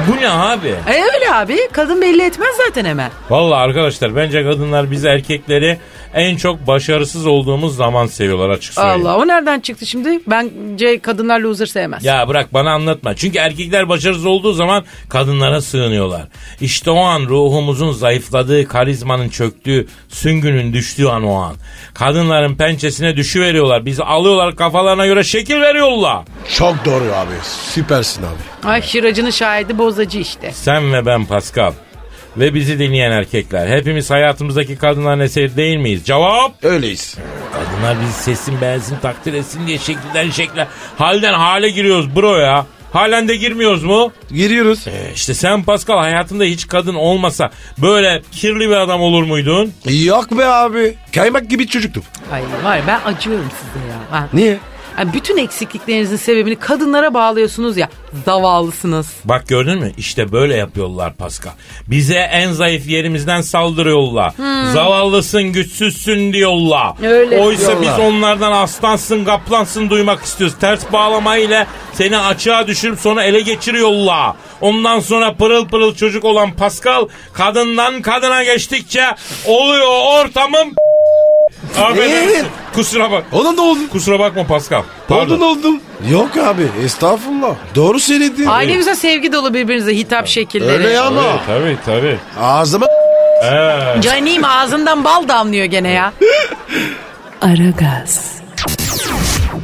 Bu 0.08 0.16
ne 0.20 0.28
abi? 0.30 0.68
E 0.68 0.92
öyle 0.92 1.34
abi. 1.34 1.58
Kadın 1.72 2.02
belli 2.02 2.22
etmez 2.22 2.56
zaten 2.66 2.84
hemen. 2.84 3.10
Vallahi 3.30 3.58
arkadaşlar 3.60 4.16
bence 4.16 4.42
kadınlar 4.42 4.90
biz 4.90 5.04
erkekleri 5.04 5.78
en 6.14 6.36
çok 6.36 6.66
başarısız 6.66 7.26
olduğumuz 7.26 7.76
zaman 7.76 8.06
seviyorlar 8.06 8.50
açık 8.50 8.74
söyleyeyim. 8.74 9.06
Allah 9.06 9.16
o 9.16 9.28
nereden 9.28 9.60
çıktı 9.60 9.86
şimdi? 9.86 10.20
Bence 10.26 10.98
kadınlar 10.98 11.40
loser 11.40 11.66
sevmez. 11.66 12.04
Ya 12.04 12.28
bırak 12.28 12.54
bana 12.54 12.72
anlatma. 12.72 13.14
Çünkü 13.16 13.38
erkekler 13.38 13.88
başarısız 13.88 14.26
olduğu 14.26 14.52
zaman 14.52 14.84
kadınlara 15.08 15.60
sığınıyorlar. 15.60 16.22
İşte 16.60 16.90
o 16.90 17.00
an 17.00 17.20
ruhumuzun 17.20 17.92
zayıfladığı, 17.92 18.68
karizmanın 18.68 19.28
çöktüğü, 19.28 19.86
süngünün 20.08 20.72
düştüğü 20.72 21.06
an 21.06 21.24
o 21.24 21.34
an. 21.34 21.54
Kadınların 21.94 22.54
pençesine 22.54 23.16
düşüveriyorlar. 23.16 23.86
Bizi 23.86 24.04
alıyorlar 24.04 24.56
kafalarına 24.56 25.06
göre 25.06 25.24
şekil 25.24 25.60
veriyorlar. 25.60 26.24
Çok 26.56 26.84
doğru 26.84 27.04
abi. 27.04 27.34
Süpersin 27.74 28.22
abi. 28.22 28.68
Ay 28.68 28.82
şıracının 28.82 29.30
şahidi 29.30 29.78
bozacı 29.78 30.18
işte. 30.18 30.52
Sen 30.52 30.92
ve 30.92 31.06
ben 31.06 31.24
Pascal. 31.24 31.72
Ve 32.38 32.54
bizi 32.54 32.78
dinleyen 32.78 33.12
erkekler. 33.12 33.68
Hepimiz 33.68 34.10
hayatımızdaki 34.10 34.76
kadınların 34.76 35.20
eseri 35.20 35.56
değil 35.56 35.76
miyiz? 35.76 36.04
Cevap. 36.04 36.64
Öyleyiz. 36.64 37.16
Kadınlar 37.52 37.96
bizi 38.02 38.12
sesin 38.12 38.60
beğensin 38.60 38.96
takdir 39.02 39.32
etsin 39.34 39.66
diye 39.66 39.78
şekilden 39.78 40.30
şekle 40.30 40.66
halden 40.98 41.34
hale 41.34 41.68
giriyoruz 41.70 42.16
bro 42.16 42.36
ya. 42.36 42.66
Halen 42.92 43.28
de 43.28 43.36
girmiyoruz 43.36 43.84
mu? 43.84 44.12
Giriyoruz. 44.30 44.88
E 44.88 45.12
işte 45.14 45.34
sen 45.34 45.62
Pascal 45.62 45.98
hayatında 45.98 46.44
hiç 46.44 46.68
kadın 46.68 46.94
olmasa 46.94 47.50
böyle 47.82 48.22
kirli 48.32 48.68
bir 48.70 48.76
adam 48.76 49.00
olur 49.00 49.22
muydun? 49.22 49.72
Yok 50.04 50.38
be 50.38 50.46
abi. 50.46 50.94
Kaymak 51.14 51.50
gibi 51.50 51.66
çocuktum. 51.66 52.02
Ay 52.32 52.42
var 52.64 52.80
ben 52.86 53.00
acıyorum 53.04 53.50
size 53.58 53.86
ya. 53.86 54.20
Ha. 54.20 54.28
Niye? 54.32 54.58
Yani 54.98 55.12
bütün 55.12 55.36
eksikliklerinizin 55.36 56.16
sebebini 56.16 56.56
kadınlara 56.56 57.14
bağlıyorsunuz 57.14 57.76
ya. 57.76 57.88
Zavallısınız. 58.24 59.06
Bak 59.24 59.48
gördün 59.48 59.78
mü? 59.78 59.92
İşte 59.98 60.32
böyle 60.32 60.56
yapıyorlar 60.56 61.14
Pascal. 61.14 61.50
Bize 61.86 62.14
en 62.18 62.52
zayıf 62.52 62.86
yerimizden 62.86 63.40
saldırıyorlar. 63.40 64.32
Zavallısın, 64.72 65.42
güçsüzsün 65.42 66.32
diyorlar. 66.32 66.92
Öyle 67.02 67.38
Oysa 67.38 67.62
diyorlar. 67.80 67.98
biz 67.98 68.04
onlardan 68.04 68.52
aslansın, 68.52 69.24
kaplansın 69.24 69.90
duymak 69.90 70.22
istiyoruz. 70.24 70.56
Ters 70.60 70.92
bağlamayla 70.92 71.66
seni 71.92 72.18
açığa 72.18 72.66
düşürüp 72.66 72.98
sonra 73.00 73.24
ele 73.24 73.40
geçiriyorlar. 73.40 74.32
Ondan 74.60 75.00
sonra 75.00 75.34
pırıl 75.34 75.68
pırıl 75.68 75.94
çocuk 75.94 76.24
olan 76.24 76.52
Pascal 76.52 77.08
kadından 77.32 78.02
kadına 78.02 78.44
geçtikçe 78.44 79.04
oluyor 79.46 80.24
ortamım. 80.24 80.74
Affedersin. 81.76 82.46
Kusura 82.74 83.10
bak. 83.10 83.24
Oğlum 83.32 83.56
da 83.56 83.62
oldun. 83.62 83.88
Kusura 83.92 84.18
bakma 84.18 84.46
Pascal. 84.46 84.82
Pardon. 85.08 85.34
Oldun 85.34 85.40
oldum. 85.42 85.80
Yok 86.10 86.36
abi 86.36 86.66
estağfurullah. 86.84 87.54
Doğru 87.74 88.00
söyledin. 88.00 88.46
Ne 88.58 88.64
güzel 88.74 88.94
sevgi 88.94 89.32
dolu 89.32 89.54
birbirinize 89.54 89.96
hitap 89.96 90.26
şekilleri. 90.28 90.72
Öyle 90.72 90.88
ya 90.90 91.04
ama. 91.04 91.22
Tabii 91.46 91.76
tabii. 91.86 92.18
Ağzıma 92.40 92.86
Ee, 93.44 94.00
Canim 94.00 94.44
ağzından 94.44 95.04
bal 95.04 95.28
damlıyor 95.28 95.64
gene 95.64 95.90
ya. 95.90 96.12
Aragaz, 97.40 98.32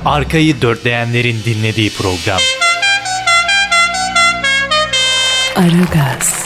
Arkayı 0.05 0.63
dörtleyenlerin 0.63 1.37
dinlediği 1.45 1.91
program. 1.91 2.39
Aragaz, 5.57 6.44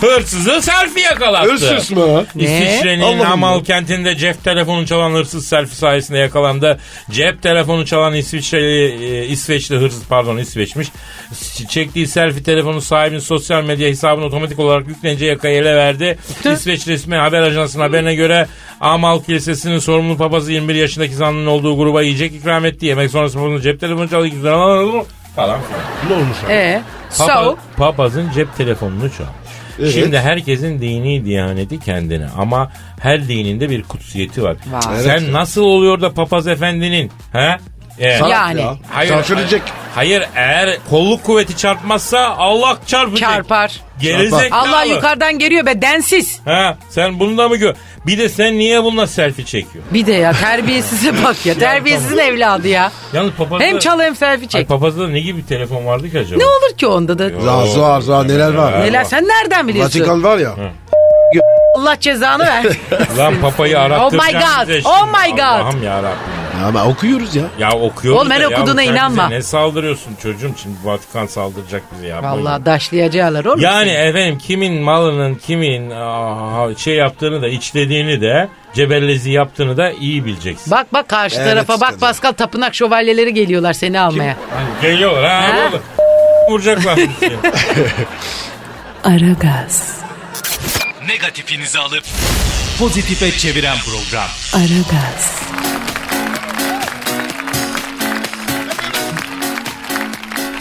hırsızı 0.00 0.62
selfie 0.62 1.02
yakalattı. 1.02 1.50
hırsız 1.52 1.90
mı? 1.90 2.24
İsviçre'nin 2.34 3.02
Allah'ım 3.02 3.32
Amal 3.32 3.56
ya. 3.56 3.62
kentinde 3.62 4.16
cep 4.16 4.44
telefonu 4.44 4.86
çalan 4.86 5.10
hırsız 5.10 5.46
selfie 5.46 5.74
sayesinde 5.74 6.18
yakalandı. 6.18 6.78
Cep 7.10 7.42
telefonu 7.42 7.86
çalan 7.86 8.14
İsviçreli, 8.14 9.04
e, 9.04 9.26
İsveçli 9.26 9.76
hırsız 9.76 10.02
pardon 10.08 10.36
İsveçmiş. 10.36 10.88
Çektiği 11.68 12.06
selfie 12.06 12.42
telefonu 12.42 12.80
sahibinin 12.80 13.20
sosyal 13.20 13.64
medya 13.64 13.88
hesabına 13.88 14.24
otomatik 14.24 14.58
olarak 14.58 14.88
yüklenince 14.88 15.26
yakayı 15.26 15.56
ele 15.56 15.76
verdi. 15.76 16.18
İsveç 16.52 16.86
resmi 16.86 17.16
haber 17.16 17.42
ajansının 17.42 17.82
haberine 17.82 18.14
göre 18.14 18.46
Amal 18.80 19.22
Kilisesi'nin 19.22 19.78
sorumlu 19.78 20.16
papazı 20.16 20.52
21 20.52 20.74
yaşındaki 20.74 21.14
zanlının 21.14 21.46
olduğu 21.46 21.76
gruba 21.76 22.02
yiyecek 22.02 22.34
ikram 22.34 22.64
etti. 22.64 22.86
Yemek 22.86 23.10
sonrası 23.10 23.38
papazın 23.38 23.60
cep 23.60 23.80
telefonu 23.80 24.08
çaldı. 24.10 24.28
Falan 25.36 25.60
filan. 25.62 25.80
Ne 26.08 26.14
olmuş 26.22 26.36
abi? 26.46 26.52
Ee, 26.52 26.82
Papa, 27.18 27.44
so 27.44 27.56
papazın 27.76 28.30
cep 28.34 28.56
telefonunu 28.56 29.10
çalmış. 29.12 29.47
Evet. 29.80 29.92
Şimdi 29.94 30.18
herkesin 30.18 30.80
dini 30.80 31.24
diyaneti 31.24 31.80
kendine 31.80 32.26
ama 32.38 32.70
her 33.00 33.28
dininde 33.28 33.70
bir 33.70 33.82
kutsiyeti 33.82 34.42
var. 34.42 34.56
Var. 34.70 34.82
Sen 35.02 35.18
Evet. 35.18 35.32
nasıl 35.32 35.62
oluyor 35.62 36.00
da 36.00 36.12
papaz 36.14 36.46
efendinin 36.46 37.10
he? 37.32 37.56
Sanat 38.18 38.30
Yani. 38.30 38.60
ya. 38.60 38.76
Hayır, 38.90 39.08
Şaşıracak. 39.10 39.62
hayır 39.62 39.87
eğer 40.34 40.78
kolluk 40.90 41.24
kuvveti 41.24 41.56
çarpmazsa 41.56 42.18
Allah 42.38 42.78
çarpacak. 42.86 43.30
çarpar. 43.30 43.80
Gerizekalı. 44.00 44.60
Allah 44.60 44.84
yukarıdan 44.84 45.38
geliyor 45.38 45.66
be 45.66 45.82
densiz. 45.82 46.40
Ha, 46.44 46.76
sen 46.90 47.20
bunu 47.20 47.38
da 47.38 47.48
mı 47.48 47.56
gör? 47.56 47.74
Bir 48.06 48.18
de 48.18 48.28
sen 48.28 48.58
niye 48.58 48.84
bununla 48.84 49.06
selfie 49.06 49.44
çekiyorsun? 49.44 49.94
Bir 49.94 50.06
de 50.06 50.12
ya 50.12 50.32
terbiyesize 50.32 51.24
bak 51.24 51.46
ya. 51.46 51.54
Terbiyesizin 51.58 52.18
evladı 52.18 52.68
ya. 52.68 52.92
Yalnız 53.12 53.32
papazda... 53.32 53.64
Hem 53.64 53.78
çal 53.78 54.00
hem 54.00 54.16
selfie 54.16 54.44
Ay, 54.44 54.48
çek. 54.48 54.68
papazda 54.68 55.08
ne 55.08 55.20
gibi 55.20 55.38
bir 55.38 55.46
telefon 55.46 55.86
vardı 55.86 56.10
ki 56.10 56.18
acaba? 56.18 56.38
Ne 56.38 56.46
olur 56.46 56.76
ki 56.76 56.86
onda 56.86 57.18
da? 57.18 57.40
Zar 57.40 57.66
zar 57.66 58.00
zar 58.00 58.28
neler 58.28 58.54
var. 58.54 58.80
Neler 58.80 59.04
sen 59.04 59.24
nereden 59.28 59.68
biliyorsun? 59.68 60.00
Vatikan 60.00 60.24
var 60.24 60.38
ya. 60.38 60.54
Allah 61.76 62.00
cezanı 62.00 62.46
ver. 62.46 62.64
Lan 63.18 63.34
papayı 63.40 63.76
Oh 63.76 63.80
arattıracağım 63.80 64.32
my 64.32 64.32
God, 64.32 64.84
oh 64.84 65.06
my 65.06 65.30
God. 65.30 65.38
Allah'ım 65.38 65.82
yarabbim. 65.82 66.47
Ama 66.66 66.84
okuyoruz 66.84 67.36
ya. 67.36 67.44
Ya 67.58 67.70
okuyoruz 67.72 68.20
Oğlum 68.20 68.30
ben 68.30 68.42
da 68.42 68.48
okuduğuna 68.48 68.82
ya, 68.82 68.88
sen 68.88 68.92
inanma. 68.94 69.26
bize 69.26 69.38
Ne 69.38 69.42
saldırıyorsun 69.42 70.14
çocuğum 70.22 70.52
şimdi 70.62 70.76
Vatikan 70.84 71.26
saldıracak 71.26 71.82
bize 71.94 72.06
ya. 72.06 72.22
Vallahi 72.22 72.64
daşlayacaklar 72.66 73.44
oğlum. 73.44 73.60
Yani 73.60 73.90
efendim 73.90 74.38
kimin 74.38 74.82
malının 74.82 75.34
kimin 75.34 75.90
aa, 75.90 76.74
şey 76.76 76.94
yaptığını 76.94 77.42
da 77.42 77.48
içlediğini 77.48 78.20
de 78.20 78.48
cebellezi 78.74 79.30
yaptığını 79.30 79.76
da 79.76 79.90
iyi 79.92 80.24
bileceksin. 80.24 80.70
Bak 80.70 80.92
bak 80.92 81.08
karşı 81.08 81.36
Evet, 81.36 81.48
tarafa 81.48 81.80
bak 81.80 81.88
işte. 81.90 82.00
Pascal 82.00 82.32
tapınak 82.32 82.74
şövalyeleri 82.74 83.34
geliyorlar 83.34 83.72
seni 83.72 84.00
almaya. 84.00 84.36
Hani 84.54 84.68
geliyorlar 84.92 85.24
ha, 85.24 85.42
Ha? 85.42 85.68
oğlum. 85.70 85.80
Vuracaklar 86.50 86.96
bizi. 86.96 87.32
Aragaz, 89.04 89.98
Negatifinizi 91.08 91.78
alıp 91.78 92.04
pozitife 92.78 93.30
çeviren 93.30 93.76
program. 93.78 94.28
Aragaz, 94.54 95.42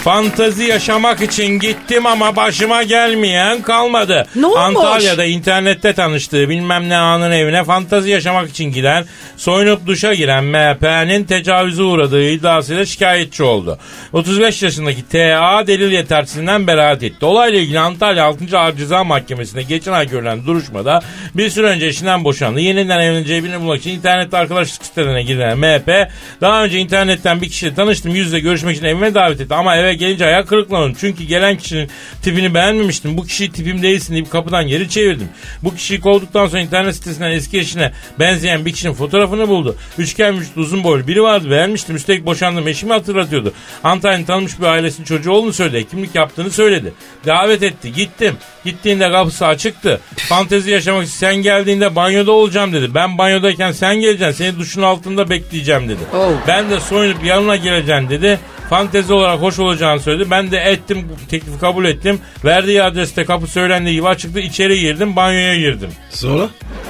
Fantazi 0.08 0.64
yaşamak 0.64 1.22
için 1.22 1.60
gittim 1.60 2.06
ama 2.06 2.36
başıma 2.36 2.84
gelmeyen 2.84 3.62
kalmadı. 3.62 4.28
Ne 4.36 4.46
olmuş? 4.46 4.60
Antalya'da 4.60 5.26
internette 5.26 5.94
tanıştığı 5.94 6.50
bilmem 6.50 6.90
ne 6.90 6.98
anın 6.98 7.32
evine 7.32 7.64
fantazi 7.64 8.10
yaşamak 8.10 8.50
için 8.50 8.72
giden 8.72 9.06
soyunup 9.38 9.88
duşa 9.88 10.14
giren 10.14 10.44
MHP'nin 10.44 11.24
tecavüze 11.24 11.84
uğradığı 11.84 12.30
iddiasıyla 12.30 12.86
şikayetçi 12.86 13.44
oldu. 13.44 13.80
35 14.14 14.64
yaşındaki 14.64 15.08
TA 15.08 15.68
delil 15.68 15.92
yetersizliğinden 15.92 16.68
beraat 16.68 17.04
etti. 17.04 17.26
Olayla 17.26 17.60
ilgili 17.60 17.80
Antalya 17.80 18.26
6. 18.26 18.60
Ağır 18.60 18.76
Ceza 18.76 19.04
Mahkemesi'nde 19.04 19.64
geçen 19.64 19.92
ay 19.94 20.10
görülen 20.10 20.46
duruşmada 20.46 21.02
bir 21.36 21.50
süre 21.50 21.68
önce 21.68 21.86
eşinden 21.86 22.24
boşandı. 22.24 22.60
Yeniden 22.60 23.00
evleneceği 23.00 23.44
birini 23.44 23.60
bulmak 23.60 23.80
için 23.80 23.92
internette 23.92 24.38
arkadaşlık 24.38 24.86
sitelerine 24.86 25.24
giren 25.24 25.58
MHP 25.58 26.12
daha 26.42 26.64
önce 26.64 26.80
internetten 26.80 27.42
bir 27.42 27.50
kişiyle 27.50 27.76
tanıştım 27.76 28.16
yüzle 28.16 28.40
görüşmek 28.40 28.78
için 28.78 28.86
evime 28.86 29.14
davet 29.14 29.42
etti 29.42 29.54
ama 29.54 29.76
eve 29.78 29.97
gelince 29.98 30.26
ayak 30.26 30.48
kırıklandım. 30.48 30.98
Çünkü 31.00 31.24
gelen 31.24 31.58
kişinin 31.58 31.90
tipini 32.22 32.54
beğenmemiştim. 32.54 33.18
Bu 33.18 33.26
kişi 33.26 33.52
tipim 33.52 33.82
değilsin 33.82 34.14
deyip 34.14 34.32
kapıdan 34.32 34.68
geri 34.68 34.90
çevirdim. 34.90 35.30
Bu 35.64 35.76
kişiyi 35.76 36.00
kovduktan 36.00 36.48
sonra 36.48 36.62
internet 36.62 36.96
sitesinden 36.96 37.32
eski 37.32 37.60
eşine 37.60 37.92
benzeyen 38.20 38.66
bir 38.66 38.74
kişinin 38.74 38.94
fotoğrafını 38.94 39.48
buldu. 39.48 39.76
Üçgen 39.98 40.40
vücut 40.40 40.58
uzun 40.58 40.84
boylu 40.84 41.08
biri 41.08 41.22
vardı 41.24 41.52
beğenmiştim. 41.52 41.96
Üstelik 41.96 42.26
boşandım 42.26 42.68
eşimi 42.68 42.94
hatırlatıyordu. 42.94 43.54
Antalya'nın 43.84 44.24
tanınmış 44.24 44.60
bir 44.60 44.66
ailesinin 44.66 45.06
çocuğu 45.06 45.32
olduğunu 45.32 45.54
söyledi. 45.54 45.88
Kimlik 45.90 46.16
yaptığını 46.16 46.52
söyledi. 46.52 46.94
Davet 47.26 47.64
etti. 47.64 47.94
Gittim. 47.94 48.38
Gittiğinde 48.66 49.12
kapısı 49.12 49.46
açıktı. 49.46 50.00
Fantezi 50.18 50.72
yaşamak 50.72 51.04
için 51.04 51.14
sen 51.14 51.36
geldiğinde 51.36 51.96
banyoda 51.96 52.32
olacağım 52.32 52.74
dedi. 52.74 52.96
Ben 52.96 53.18
banyodayken 53.18 53.72
sen 53.72 53.96
geleceksin. 53.96 54.38
Seni 54.38 54.60
duşun 54.60 54.82
altında 54.82 55.30
bekleyeceğim 55.30 55.90
dedi. 55.90 56.00
Oh. 56.14 56.32
Ben 56.48 56.70
de 56.70 56.80
soyunup 56.80 57.26
yanına 57.26 57.56
geleceğim 57.56 58.10
dedi. 58.10 58.40
Fantezi 58.70 59.14
olarak 59.14 59.42
hoş 59.42 59.60
olacağını 59.60 60.00
söyledi. 60.00 60.32
Ben 60.32 60.52
de 60.52 60.58
ettim 60.58 61.10
bu 61.10 61.30
teklifi 61.30 61.60
kabul 61.60 61.86
ettim. 61.86 62.20
Verdiği 62.46 62.84
adreste 62.84 63.26
kapı 63.26 63.48
söylendiği 63.48 63.96
gibi 63.96 64.08
açıktı. 64.08 64.40
İçeri 64.40 64.80
girdim 64.80 65.16
banyoya 65.16 65.56
girdim. 65.58 65.90
Sonra? 66.10 66.44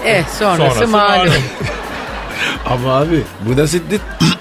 Eh 0.06 0.24
sonrası, 0.40 0.58
Sonrası 0.76 0.88
malum. 0.88 1.34
Ama 2.66 2.94
abi 2.98 3.24
bu 3.42 3.58
nasıl 3.62 3.78
bu 3.90 3.92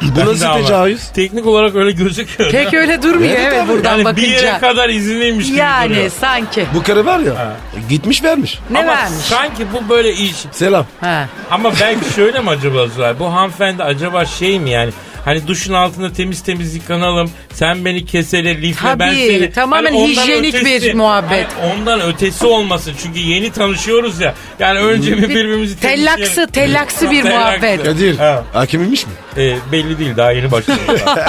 Ben 0.03 0.27
de 0.27 0.31
nasıl 0.31 0.53
tecavüz? 0.63 1.09
Teknik 1.09 1.47
olarak 1.47 1.75
öyle 1.77 1.91
gözüküyor. 1.91 2.51
Pek 2.51 2.75
öyle 2.75 3.03
durmuyor 3.03 3.33
Evet 3.39 3.53
evet, 3.55 3.69
buradan 3.69 3.99
yani 3.99 4.17
bir 4.17 4.23
yere 4.23 4.47
bakınca. 4.47 4.61
kadar 4.61 4.89
izinliymiş 4.89 5.47
gibi 5.47 5.57
Yani 5.59 5.91
duruyor. 5.95 6.11
sanki. 6.21 6.67
Bu 6.75 6.83
karı 6.83 7.07
var 7.07 7.19
ya 7.19 7.57
gitmiş 7.89 8.25
vermiş. 8.25 8.59
Ne 8.71 8.79
Ama 8.79 8.89
vermiş? 8.89 9.13
sanki 9.19 9.67
bu 9.73 9.89
böyle 9.89 10.13
iş. 10.13 10.35
Selam. 10.53 10.87
Ha. 11.01 11.29
Ama 11.51 11.73
belki 11.81 12.13
şöyle 12.15 12.41
mi 12.41 12.51
acaba 12.51 12.87
Zuhal? 12.87 13.19
Bu 13.19 13.33
hanımefendi 13.35 13.83
acaba 13.83 14.25
şey 14.27 14.61
mi 14.61 14.71
yani 14.71 14.91
Hani 15.27 15.47
duşun 15.47 15.75
altında 15.75 16.13
temiz 16.13 16.43
temiz 16.43 16.75
yıkanalım. 16.75 17.31
Sen 17.53 17.85
beni 17.85 18.05
kesele, 18.05 18.63
lifle 18.63 18.99
ben 18.99 19.11
Tabii, 19.11 19.27
seni. 19.27 19.51
tamamen 19.53 19.95
ondan 19.95 20.23
hijyenik 20.23 20.55
bir 20.65 20.95
muhabbet. 20.95 21.47
Hani 21.61 21.73
ondan 21.73 22.01
ötesi 22.01 22.47
olmasın. 22.47 22.93
Çünkü 23.03 23.19
yeni 23.19 23.53
tanışıyoruz 23.53 24.21
ya. 24.21 24.35
Yani 24.59 24.79
önce 24.79 25.17
bir 25.17 25.23
birbirimizi 25.23 25.81
Tellaksı, 25.81 26.47
tellaksı 26.47 27.11
bir 27.11 27.25
muhabbet. 27.25 27.85
Kadir 27.85 28.19
Ha. 28.19 28.45
hakimmiş 28.53 29.07
mi? 29.07 29.13
Ee, 29.37 29.57
belli 29.73 29.99
değil 29.99 30.17
daha 30.17 30.33
yeni 30.33 30.53
başladı. 30.53 30.79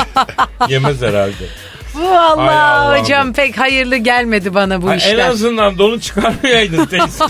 Yemez 0.70 1.02
herhalde. 1.02 1.46
Hay 1.98 2.08
Vallahi 2.38 2.56
Allah'ım. 2.56 3.02
hocam 3.04 3.34
pek 3.34 3.60
hayırlı 3.60 3.98
gelmedi 3.98 4.54
bana 4.54 4.82
bu 4.82 4.88
Ha, 4.90 4.94
en 4.94 4.98
işler. 4.98 5.30
azından 5.30 5.78
donu 5.78 6.00
çıkarmayaydın 6.02 6.86
teyze. 6.86 7.06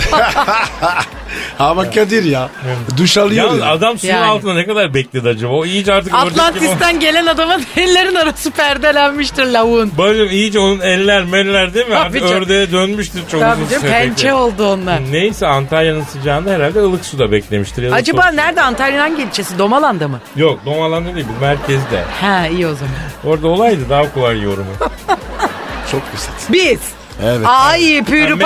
Ama 1.60 1.92
Kadir 1.92 2.24
ya. 2.24 2.50
Duş 2.98 3.18
alıyor 3.18 3.46
Yalnız 3.46 3.60
ya. 3.62 3.66
adam 3.72 3.98
suyun 4.00 4.14
Yani. 4.14 4.26
altında 4.26 4.54
ne 4.54 4.66
kadar 4.66 4.94
bekledi 4.94 5.30
acaba? 5.30 5.54
O 5.54 5.66
iyice 5.66 5.94
artık 5.94 6.14
ördek 6.14 6.30
gibi. 6.30 6.42
Atlantis'ten 6.42 7.00
gelen 7.00 7.26
adamın 7.26 7.64
ellerin 7.78 8.16
arası 8.16 8.52
perdelenmiştir 8.52 9.46
lavuğun. 9.46 9.92
Bacım 9.98 10.30
iyice 10.30 10.60
onun 10.60 10.80
eller 10.80 11.24
meller 11.24 11.74
değil 11.74 11.86
mi? 11.88 11.94
Tabii 11.94 12.06
Artık 12.06 12.22
canım. 12.22 12.34
ördeğe 12.44 12.72
dönmüştür 12.72 13.22
çok 13.32 13.42
Tabii 13.42 13.62
uzun 13.62 13.70
canım 13.70 13.82
süre 13.82 13.92
pençe 13.92 14.34
oldu 14.34 14.68
onlar. 14.74 15.00
Neyse 15.12 15.48
Antalya'nın 15.48 16.04
sıcağında 16.04 16.50
herhalde 16.52 16.80
ılık 16.80 17.06
suda 17.06 17.32
beklemiştir. 17.32 17.84
Ya 17.84 17.92
da 17.92 17.96
Acaba 17.96 18.22
soğuk- 18.22 18.36
nerede 18.36 18.62
Antalya'nın 18.62 19.00
hangi 19.10 19.24
ilçesi? 19.24 19.60
Domalan'da 19.60 20.08
mı? 20.08 20.20
Yok 20.36 20.60
Domalan'da 20.66 21.16
değil 21.16 21.26
bu 21.38 21.42
merkezde. 21.42 22.04
Ha 22.22 22.48
iyi 22.48 22.68
o 22.68 22.74
zaman. 22.76 22.94
Orada 23.26 23.48
olaydı 23.48 23.82
daha 23.90 24.14
kolay 24.14 24.42
yorumu. 24.58 24.72
Çok 25.92 26.02
güzel. 26.12 26.30
Biz. 26.50 26.80
Evet. 27.24 27.48
Ay 27.48 28.02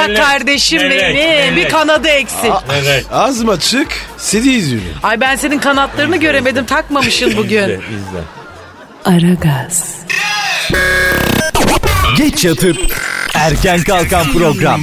melek, 0.08 0.18
kardeşim 0.24 0.82
melek, 0.82 1.02
benim. 1.02 1.16
melek. 1.16 1.56
Bir 1.56 1.70
kanadı 1.70 2.08
eksik. 2.08 2.52
Evet. 2.82 3.06
Ağzım 3.12 3.50
açık. 3.50 3.88
Seni 4.18 4.48
izliyorum. 4.54 5.00
Ay 5.04 5.22
ben 5.22 5.36
senin 5.36 5.60
kanatlarını 5.60 6.18
göremedim 6.18 6.66
takmamışsın 6.66 7.28
İzle, 7.28 7.38
bugün. 7.38 7.64
izle. 7.70 8.22
Aragaz, 9.06 9.96
Geç 12.18 12.46
yatıp 12.46 12.78
erken 13.36 13.84
kalkan 13.84 14.32
program. 14.34 14.82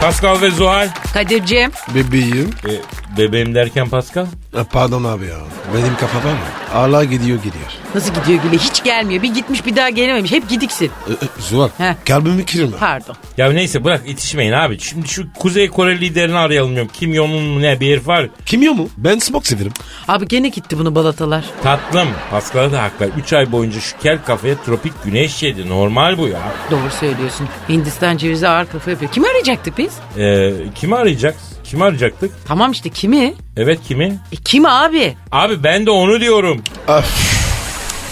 Pascal 0.00 0.40
ve 0.40 0.50
Zuhal. 0.50 0.88
Kadir'ciğim 1.14 1.72
Bebeğim. 1.94 2.50
E, 2.68 2.72
bebeğim 3.18 3.54
derken 3.54 3.88
Pascal. 3.88 4.26
Ha, 4.54 4.64
Pardon 4.72 5.04
abi 5.04 5.26
ya. 5.26 5.36
Benim 5.74 5.96
kafa 5.96 6.18
var 6.18 6.32
mı? 6.32 6.38
Hala 6.72 7.04
gidiyor 7.04 7.38
gidiyor. 7.38 7.64
nasıl 7.94 8.14
gidiyor 8.14 8.42
Güle? 8.42 8.56
Hiç 8.58 8.82
gelmiyor. 8.84 9.22
Bir 9.22 9.34
gitmiş 9.34 9.66
bir 9.66 9.76
daha 9.76 9.90
gelememiş. 9.90 10.32
Hep 10.32 10.48
gidiksin. 10.48 10.90
Ee, 11.08 11.12
e, 11.12 11.42
Zuhal. 11.42 11.68
Heh. 11.78 11.94
Kalbimi 12.08 12.44
kırma. 12.46 12.76
Pardon. 12.76 13.16
Ya 13.38 13.52
neyse 13.52 13.84
bırak 13.84 14.02
itişmeyin 14.06 14.52
abi. 14.52 14.78
Şimdi 14.80 15.08
şu 15.08 15.32
Kuzey 15.32 15.68
Kore 15.68 16.00
liderini 16.00 16.38
arayalım 16.38 16.74
diyorum. 16.74 16.90
Kim 16.92 17.14
Jong-un 17.14 17.42
mu 17.44 17.62
ne 17.62 17.80
bir 17.80 17.92
herif 17.92 18.08
var. 18.08 18.28
Kimyo 18.46 18.74
mu? 18.74 18.88
Ben 18.96 19.18
smoke 19.18 19.48
severim. 19.48 19.72
Abi 20.08 20.28
gene 20.28 20.48
gitti 20.48 20.78
bunu 20.78 20.94
balatalar. 20.94 21.44
Tatlım. 21.62 22.08
Pascal'a 22.30 22.72
da 22.72 22.82
hak 22.82 23.00
ver. 23.00 23.08
3 23.18 23.32
ay 23.32 23.52
boyunca 23.52 23.80
şu 23.80 23.98
kel 23.98 24.18
kafaya 24.26 24.62
tropik 24.62 24.92
güneş 25.04 25.42
yedi. 25.42 25.68
Normal 25.68 26.18
bu 26.18 26.28
ya. 26.28 26.40
Doğru 26.70 26.90
söylüyorsun. 27.00 27.48
Hindistan 27.68 28.16
cevizi 28.16 28.48
ağır 28.48 28.66
kafa 28.66 28.90
yapıyor. 28.90 29.12
Kimi 29.12 29.28
arayacaktık 29.28 29.78
biz? 29.78 29.92
Ee, 30.18 30.52
kimi 30.74 30.96
arayacak? 30.96 31.36
Kimi 31.64 31.84
arayacaktık? 31.84 32.32
Tamam 32.46 32.72
işte 32.72 32.88
kimi? 32.88 33.34
Evet 33.56 33.78
kimi? 33.88 34.04
E, 34.04 34.36
kim 34.44 34.66
abi? 34.66 35.16
Abi 35.32 35.64
ben 35.64 35.86
de 35.86 35.90
onu 35.90 36.20
diyorum. 36.20 36.62
Of. 36.88 37.34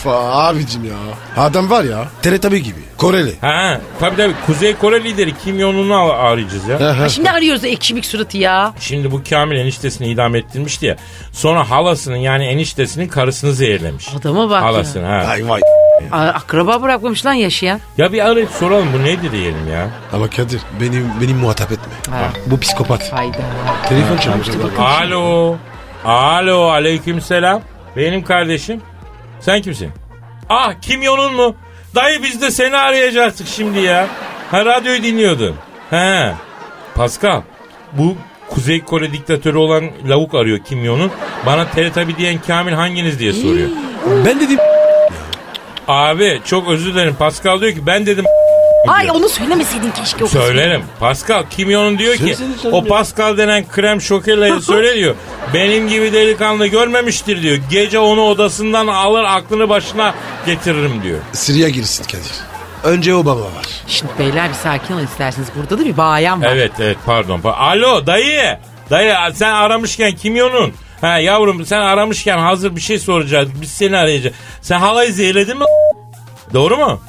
Abicim 0.06 0.84
ya. 0.84 0.92
Adam 1.36 1.70
var 1.70 1.84
ya. 1.84 2.08
Teletabi 2.22 2.62
gibi. 2.62 2.78
Koreli. 2.98 3.34
Ha 3.40 3.80
tabii 4.00 4.16
tabii 4.16 4.34
Kuzey 4.46 4.74
Kore 4.76 5.04
lideri 5.04 5.32
Kim 5.44 5.58
Jong-un'u 5.58 5.94
arayacağız 6.12 6.68
ya. 6.68 6.98
Ha, 6.98 7.08
şimdi 7.08 7.30
arıyoruz 7.30 7.64
ekşimik 7.64 8.06
suratı 8.06 8.38
ya. 8.38 8.74
Şimdi 8.80 9.10
bu 9.10 9.22
Kamil 9.30 9.56
eniştesini 9.56 10.08
idam 10.08 10.34
ettirmişti 10.36 10.86
ya. 10.86 10.96
Sonra 11.32 11.70
halasının 11.70 12.16
yani 12.16 12.44
eniştesinin 12.44 13.08
karısını 13.08 13.52
zehirlemiş. 13.52 14.08
Adama 14.20 14.50
bak 14.50 14.62
Halasını 14.62 15.06
ha. 15.06 15.12
Ay 15.28 15.48
vay. 15.48 15.60
Akraba 16.12 16.82
bırakmamış 16.82 17.26
lan 17.26 17.32
yaşayan. 17.32 17.80
Ya 17.98 18.12
bir 18.12 18.26
arayıp 18.30 18.50
soralım 18.50 18.88
bu 18.98 19.04
nedir 19.04 19.32
diyelim 19.32 19.68
ya. 19.72 19.88
Ama 20.12 20.30
Kadir 20.30 20.60
benim 20.80 21.10
benim 21.20 21.36
muhatap 21.36 21.72
etme. 21.72 21.92
Ha. 22.10 22.30
Bu 22.46 22.60
psikopat. 22.60 23.12
Hayda. 23.12 23.38
Telefon 23.88 24.16
çalmış. 24.16 24.48
Alo. 24.78 25.56
Alo 26.04 26.68
aleyküm 26.70 27.20
selam. 27.20 27.60
Benim 27.96 28.24
kardeşim. 28.24 28.80
Sen 29.40 29.62
kimsin? 29.62 29.90
Ah 30.48 30.72
Kim 30.82 31.02
Jong-un 31.02 31.34
mu? 31.34 31.54
Dayı 31.94 32.22
biz 32.22 32.42
de 32.42 32.50
seni 32.50 32.76
arayacaktık 32.76 33.46
şimdi 33.48 33.78
ya. 33.78 34.06
Ha 34.50 34.64
radyoyu 34.64 35.02
dinliyordun. 35.02 35.54
He. 35.90 36.32
Pascal 36.94 37.42
bu 37.92 38.16
Kuzey 38.48 38.80
Kore 38.84 39.12
diktatörü 39.12 39.58
olan 39.58 39.84
lavuk 40.08 40.34
arıyor 40.34 40.58
Kim 40.58 40.84
Jong-un. 40.84 41.10
Bana 41.46 41.70
Teletabi 41.70 42.16
diyen 42.16 42.38
Kamil 42.46 42.72
hanginiz 42.72 43.18
diye 43.18 43.32
soruyor. 43.32 43.68
Ben 44.26 44.40
dedim 44.40 44.58
Abi 45.88 46.40
çok 46.44 46.68
özür 46.68 46.94
dilerim. 46.94 47.14
Pascal 47.18 47.60
diyor 47.60 47.72
ki 47.72 47.86
ben 47.86 48.06
dedim 48.06 48.24
Ay 48.88 49.10
onu 49.10 49.28
söylemeseydin 49.28 49.90
keşke 49.90 50.24
o 50.24 50.26
kısmı. 50.26 50.40
Söylerim. 50.42 50.82
Pascal 51.00 51.44
Kim 51.50 51.70
Jong-un 51.70 51.98
diyor 51.98 52.16
ki 52.16 52.36
canım 52.62 52.74
o. 52.74 52.84
Pascal 52.84 53.36
denen 53.38 53.68
krem 53.68 54.00
şokelayı 54.00 54.60
söyle 54.60 54.94
diyor. 54.94 55.14
Benim 55.54 55.88
gibi 55.88 56.12
delikanlı 56.12 56.66
görmemiştir 56.66 57.42
diyor. 57.42 57.58
Gece 57.70 57.98
onu 57.98 58.22
odasından 58.22 58.86
alır 58.86 59.24
aklını 59.24 59.68
başına 59.68 60.14
getiririm 60.46 61.02
diyor. 61.02 61.18
Sıraya 61.32 61.68
girsin 61.68 62.04
Kadir. 62.04 62.32
Önce 62.84 63.14
Obama 63.14 63.40
var. 63.44 63.66
Şimdi 63.86 64.12
beyler 64.18 64.48
bir 64.48 64.54
sakin 64.54 64.94
olun 64.94 65.04
isterseniz. 65.04 65.48
Burada 65.56 65.78
da 65.78 65.84
bir 65.84 65.96
bayan 65.96 66.42
var. 66.42 66.48
Evet 66.52 66.72
evet 66.80 66.96
pardon. 67.06 67.40
Pa- 67.40 67.52
Alo 67.56 68.06
dayı. 68.06 68.58
Dayı 68.90 69.14
sen 69.34 69.52
aramışken 69.52 70.12
Kim 70.12 70.36
Jong-un. 70.36 70.72
Ha 71.02 71.18
yavrum 71.18 71.66
sen 71.66 71.80
aramışken 71.80 72.38
hazır 72.38 72.76
bir 72.76 72.80
şey 72.80 72.98
soracağız. 72.98 73.48
Biz 73.60 73.70
seni 73.70 73.96
arayacağız. 73.96 74.36
Sen 74.62 74.78
halayı 74.80 75.12
zehirledin 75.12 75.58
mi? 75.58 75.64
Doğru 76.54 76.76
mu? 76.76 77.00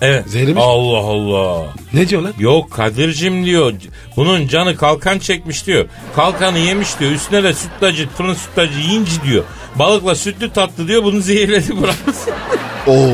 Evet. 0.00 0.24
Zehirlemiş. 0.28 0.62
Allah 0.66 0.98
Allah. 0.98 1.66
Ne 1.92 2.08
diyor 2.08 2.22
lan? 2.22 2.34
Yok 2.38 2.70
Kadir'cim 2.70 3.44
diyor. 3.44 3.72
Bunun 4.16 4.48
canı 4.48 4.76
kalkan 4.76 5.18
çekmiş 5.18 5.66
diyor. 5.66 5.86
Kalkanı 6.16 6.58
yemiş 6.58 7.00
diyor. 7.00 7.12
Üstüne 7.12 7.42
de 7.42 7.54
sütlacı, 7.54 8.08
fırın 8.08 8.34
sütlacı 8.34 8.78
yiyince 8.78 9.12
diyor. 9.24 9.44
Balıkla 9.74 10.14
sütlü 10.14 10.52
tatlı 10.52 10.88
diyor. 10.88 11.04
Bunu 11.04 11.20
zehirledi 11.20 11.82
bıraksın. 11.82 12.32
Oo. 12.86 13.08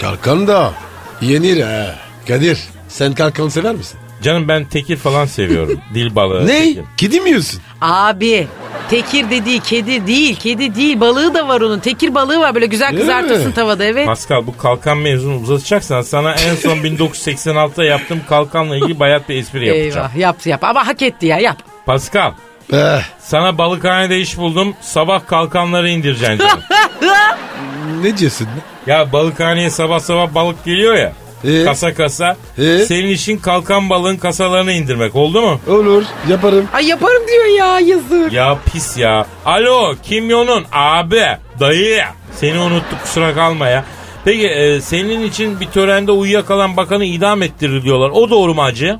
Kalkan 0.00 0.48
da 0.48 0.72
yenir 1.20 1.60
ha. 1.62 1.94
Kadir 2.28 2.58
sen 2.88 3.14
kalkan 3.14 3.48
sever 3.48 3.74
misin? 3.74 3.98
Canım 4.22 4.48
ben 4.48 4.64
tekir 4.64 4.96
falan 4.96 5.26
seviyorum. 5.26 5.80
Dil 5.94 6.14
balığı. 6.14 6.46
ne? 6.46 6.60
tekir. 6.60 6.84
Kedi 6.96 7.20
mi 7.20 7.28
yiyorsun? 7.28 7.60
Abi 7.80 8.46
tekir 8.90 9.30
dediği 9.30 9.60
kedi 9.60 10.06
değil 10.06 10.36
kedi 10.36 10.74
değil 10.74 11.00
balığı 11.00 11.34
da 11.34 11.48
var 11.48 11.60
onun 11.60 11.78
tekir 11.78 12.14
balığı 12.14 12.40
var 12.40 12.54
böyle 12.54 12.66
güzel 12.66 12.88
Değil 12.90 13.00
kızartırsın 13.00 13.46
mi? 13.48 13.54
tavada 13.54 13.84
evet. 13.84 14.06
Pascal 14.06 14.46
bu 14.46 14.56
kalkan 14.56 14.98
mevzunu 14.98 15.36
uzatacaksan 15.40 16.02
sana 16.02 16.34
en 16.34 16.54
son 16.54 16.76
1986'da 16.78 17.84
yaptığım 17.84 18.20
kalkanla 18.28 18.76
ilgili 18.76 19.00
bayat 19.00 19.28
bir 19.28 19.36
espri 19.36 19.66
yapacağım. 19.66 19.90
Eyvah 20.10 20.16
yap 20.16 20.46
yap 20.46 20.64
ama 20.64 20.86
hak 20.86 21.02
etti 21.02 21.26
ya 21.26 21.38
yap. 21.38 21.56
Pascal 21.86 22.32
Eh, 22.72 23.02
sana 23.18 23.58
balıkhanede 23.58 24.18
iş 24.18 24.38
buldum. 24.38 24.74
Sabah 24.80 25.26
kalkanları 25.26 25.88
indireceksin 25.90 26.38
canım. 26.38 26.60
ne 28.02 28.16
diyorsun? 28.18 28.48
ya 28.86 29.12
balıkhaneye 29.12 29.70
sabah 29.70 30.00
sabah 30.00 30.34
balık 30.34 30.64
geliyor 30.64 30.94
ya. 30.94 31.12
Ee? 31.44 31.64
Kasa 31.64 31.94
kasa. 31.94 32.36
Ee? 32.58 32.78
Senin 32.78 33.08
işin 33.08 33.38
kalkan 33.38 33.90
balığın 33.90 34.16
kasalarını 34.16 34.72
indirmek 34.72 35.16
oldu 35.16 35.42
mu? 35.42 35.60
Olur 35.68 36.04
yaparım. 36.28 36.68
Ay 36.72 36.86
yaparım 36.86 37.22
diyor 37.28 37.58
ya 37.58 37.80
yazık. 37.80 38.32
Ya 38.32 38.58
pis 38.72 38.96
ya. 38.96 39.26
Alo 39.44 39.94
Kim 40.02 40.30
Jong-un 40.30 40.64
abi 40.72 41.24
dayı 41.60 42.02
seni 42.36 42.58
unuttuk 42.58 43.02
kusura 43.02 43.34
kalma 43.34 43.68
ya. 43.68 43.84
Peki 44.24 44.46
e, 44.48 44.80
senin 44.80 45.22
için 45.22 45.60
bir 45.60 45.66
törende 45.66 46.12
uyuyakalan 46.12 46.76
bakanı 46.76 47.04
idam 47.04 47.42
ettirir 47.42 47.82
diyorlar. 47.82 48.10
O 48.10 48.30
doğru 48.30 48.54
mu 48.54 48.62
acı? 48.62 48.98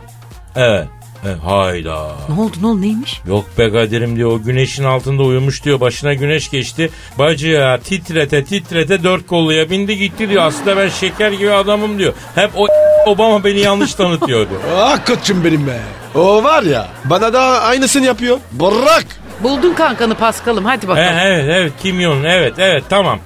Evet. 0.57 0.87
E, 1.25 1.47
hayda. 1.47 2.07
Ne 2.29 2.41
oldu 2.41 2.57
ne 2.61 2.67
oldu 2.67 2.81
neymiş? 2.81 3.21
Yok 3.27 3.45
be 3.59 3.71
Kadir'im 3.73 4.17
diyor 4.17 4.31
o 4.33 4.43
güneşin 4.43 4.85
altında 4.85 5.23
uyumuş 5.23 5.65
diyor 5.65 5.81
başına 5.81 6.15
güneş 6.15 6.51
geçti. 6.51 6.91
Bacı 7.19 7.49
ya 7.49 7.79
titrete 7.81 8.45
titrete 8.45 9.03
dört 9.05 9.27
kolluya 9.27 9.71
bindi 9.71 9.99
gitti 9.99 10.29
diyor. 10.29 10.43
Aslında 10.43 10.77
ben 10.77 10.89
şeker 10.89 11.33
gibi 11.33 11.51
adamım 11.51 11.99
diyor. 11.99 12.13
Hep 12.35 12.51
o 12.57 12.67
Obama 13.07 13.45
beni 13.45 13.59
yanlış 13.61 13.95
tanıtıyor 13.95 14.51
diyor. 14.51 14.61
Ah 14.77 15.07
koçum 15.07 15.45
benim 15.45 15.67
be. 15.67 15.79
O 16.15 16.45
var 16.45 16.63
ya 16.63 16.89
bana 17.05 17.33
da 17.33 17.41
aynısını 17.63 18.07
yapıyor. 18.07 18.39
Bırak. 18.53 19.07
Buldun 19.43 19.75
kankanı 19.75 20.15
Paskal'ım 20.15 20.65
hadi 20.65 20.85
He, 20.85 20.89
bakalım. 20.89 21.19
evet 21.23 21.45
evet 21.49 21.73
Kim 21.83 22.01
Jong 22.01 22.25
evet 22.27 22.55
evet 22.59 22.85
tamam. 22.89 23.19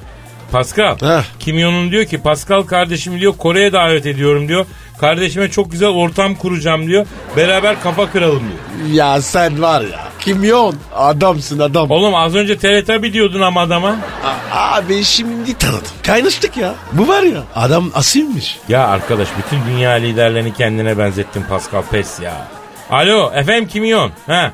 Pascal. 0.53 0.97
Heh. 1.01 1.23
Kim 1.39 1.91
diyor 1.93 2.05
ki 2.05 2.19
Pascal 2.19 2.63
kardeşim 2.63 3.21
diyor 3.21 3.35
Kore'ye 3.39 3.73
davet 3.73 4.07
ediyorum 4.07 4.49
diyor. 4.49 4.67
Kardeşime 5.01 5.51
çok 5.51 5.73
güzel 5.73 5.89
ortam 5.89 6.35
kuracağım 6.35 6.87
diyor. 6.87 7.07
Beraber 7.37 7.83
kafa 7.83 8.11
kıralım 8.11 8.41
diyor. 8.41 8.95
Ya 8.95 9.23
sen 9.23 9.63
var 9.63 9.81
ya. 9.81 10.09
Kimyon 10.21 10.75
adamsın 10.95 11.59
adam. 11.59 11.91
Oğlum 11.91 12.15
az 12.15 12.35
önce 12.35 12.59
Teletabi 12.59 13.13
diyordun 13.13 13.41
ama 13.41 13.61
adama. 13.61 13.97
A- 14.25 14.77
abi 14.77 15.05
şimdi 15.05 15.59
tanıdım. 15.59 15.87
Kaynaştık 16.07 16.57
ya. 16.57 16.75
Bu 16.93 17.09
var 17.09 17.23
ya 17.23 17.43
adam 17.55 17.91
asilmiş. 17.95 18.59
Ya 18.69 18.87
arkadaş 18.89 19.29
bütün 19.39 19.67
dünya 19.67 19.91
liderlerini 19.91 20.55
kendine 20.55 20.99
benzettin 20.99 21.43
Pascal 21.43 21.83
pes 21.83 22.21
ya. 22.21 22.49
Alo 22.91 23.33
efendim 23.35 23.69
kim 23.73 23.85
yiyorsun? 23.85 24.13
Ha. 24.27 24.53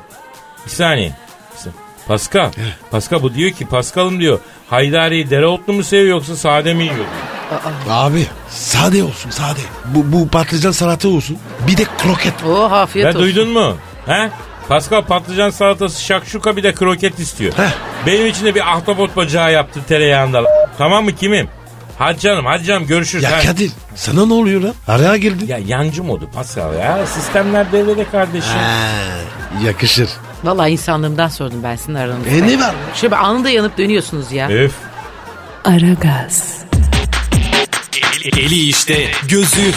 Bir 0.65 0.71
saniye. 0.71 1.11
Pascal. 2.13 2.51
Pascal 2.91 3.21
bu 3.23 3.33
diyor 3.33 3.51
ki 3.51 3.65
Pascal'ım 3.65 4.19
diyor. 4.19 4.39
Haydari'yi 4.69 5.29
dereotlu 5.29 5.73
mu 5.73 5.83
seviyor 5.83 6.07
yoksa 6.07 6.35
sade 6.35 6.73
mi 6.73 6.83
yiyor? 6.83 6.95
diyor. 6.95 7.07
Abi 7.89 8.27
sade 8.49 9.03
olsun 9.03 9.29
sade. 9.29 9.59
Bu, 9.85 10.11
bu 10.11 10.27
patlıcan 10.27 10.71
salatı 10.71 11.09
olsun. 11.09 11.37
Bir 11.67 11.77
de 11.77 11.83
kroket. 12.03 12.33
Oh 12.47 12.71
afiyet 12.73 13.05
Ya 13.05 13.09
olsun. 13.09 13.21
duydun 13.21 13.49
mu? 13.49 13.77
He? 14.05 14.29
Pascal 14.67 15.01
patlıcan 15.01 15.49
salatası 15.49 16.01
şakşuka 16.03 16.57
bir 16.57 16.63
de 16.63 16.73
kroket 16.73 17.19
istiyor. 17.19 17.53
Heh. 17.57 17.69
Benim 18.05 18.27
için 18.27 18.45
de 18.45 18.55
bir 18.55 18.71
ahtapot 18.73 19.15
bacağı 19.15 19.51
yaptı 19.51 19.79
tereyağında. 19.87 20.43
Tamam 20.77 21.03
mı 21.05 21.15
kimim? 21.15 21.49
Hadi 21.97 22.19
canım 22.19 22.45
hadi 22.45 22.63
canım 22.63 22.87
görüşürüz. 22.87 23.23
Ya 23.23 23.31
Ha. 23.31 23.39
Kadir 23.41 23.71
sana 23.95 24.25
ne 24.25 24.33
oluyor 24.33 24.61
lan? 24.61 24.73
Araya 24.87 25.17
girdin. 25.17 25.47
Ya 25.47 25.57
yancı 25.67 26.03
modu 26.03 26.29
Pascal 26.33 26.73
ya. 26.73 27.05
Sistemler 27.07 27.71
devrede 27.71 28.05
kardeşim. 28.09 28.51
Ha, 28.59 28.89
yakışır. 29.65 30.09
Vallahi 30.43 30.71
insanlığımdan 30.71 31.27
sordum 31.27 31.63
ben 31.63 31.75
sizin 31.75 31.93
aranızda. 31.95 32.29
E 32.29 32.47
ne 32.47 32.59
var? 32.59 32.75
Şöyle 32.95 33.15
anında 33.15 33.49
yanıp 33.49 33.77
dönüyorsunuz 33.77 34.31
ya. 34.31 34.49
Öf. 34.49 34.73
Aragaz, 35.65 36.59
Eli 38.37 38.55
işte, 38.55 39.11
gözü 39.27 39.71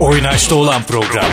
oynaşta 0.00 0.54
olan 0.54 0.82
program. 0.82 1.24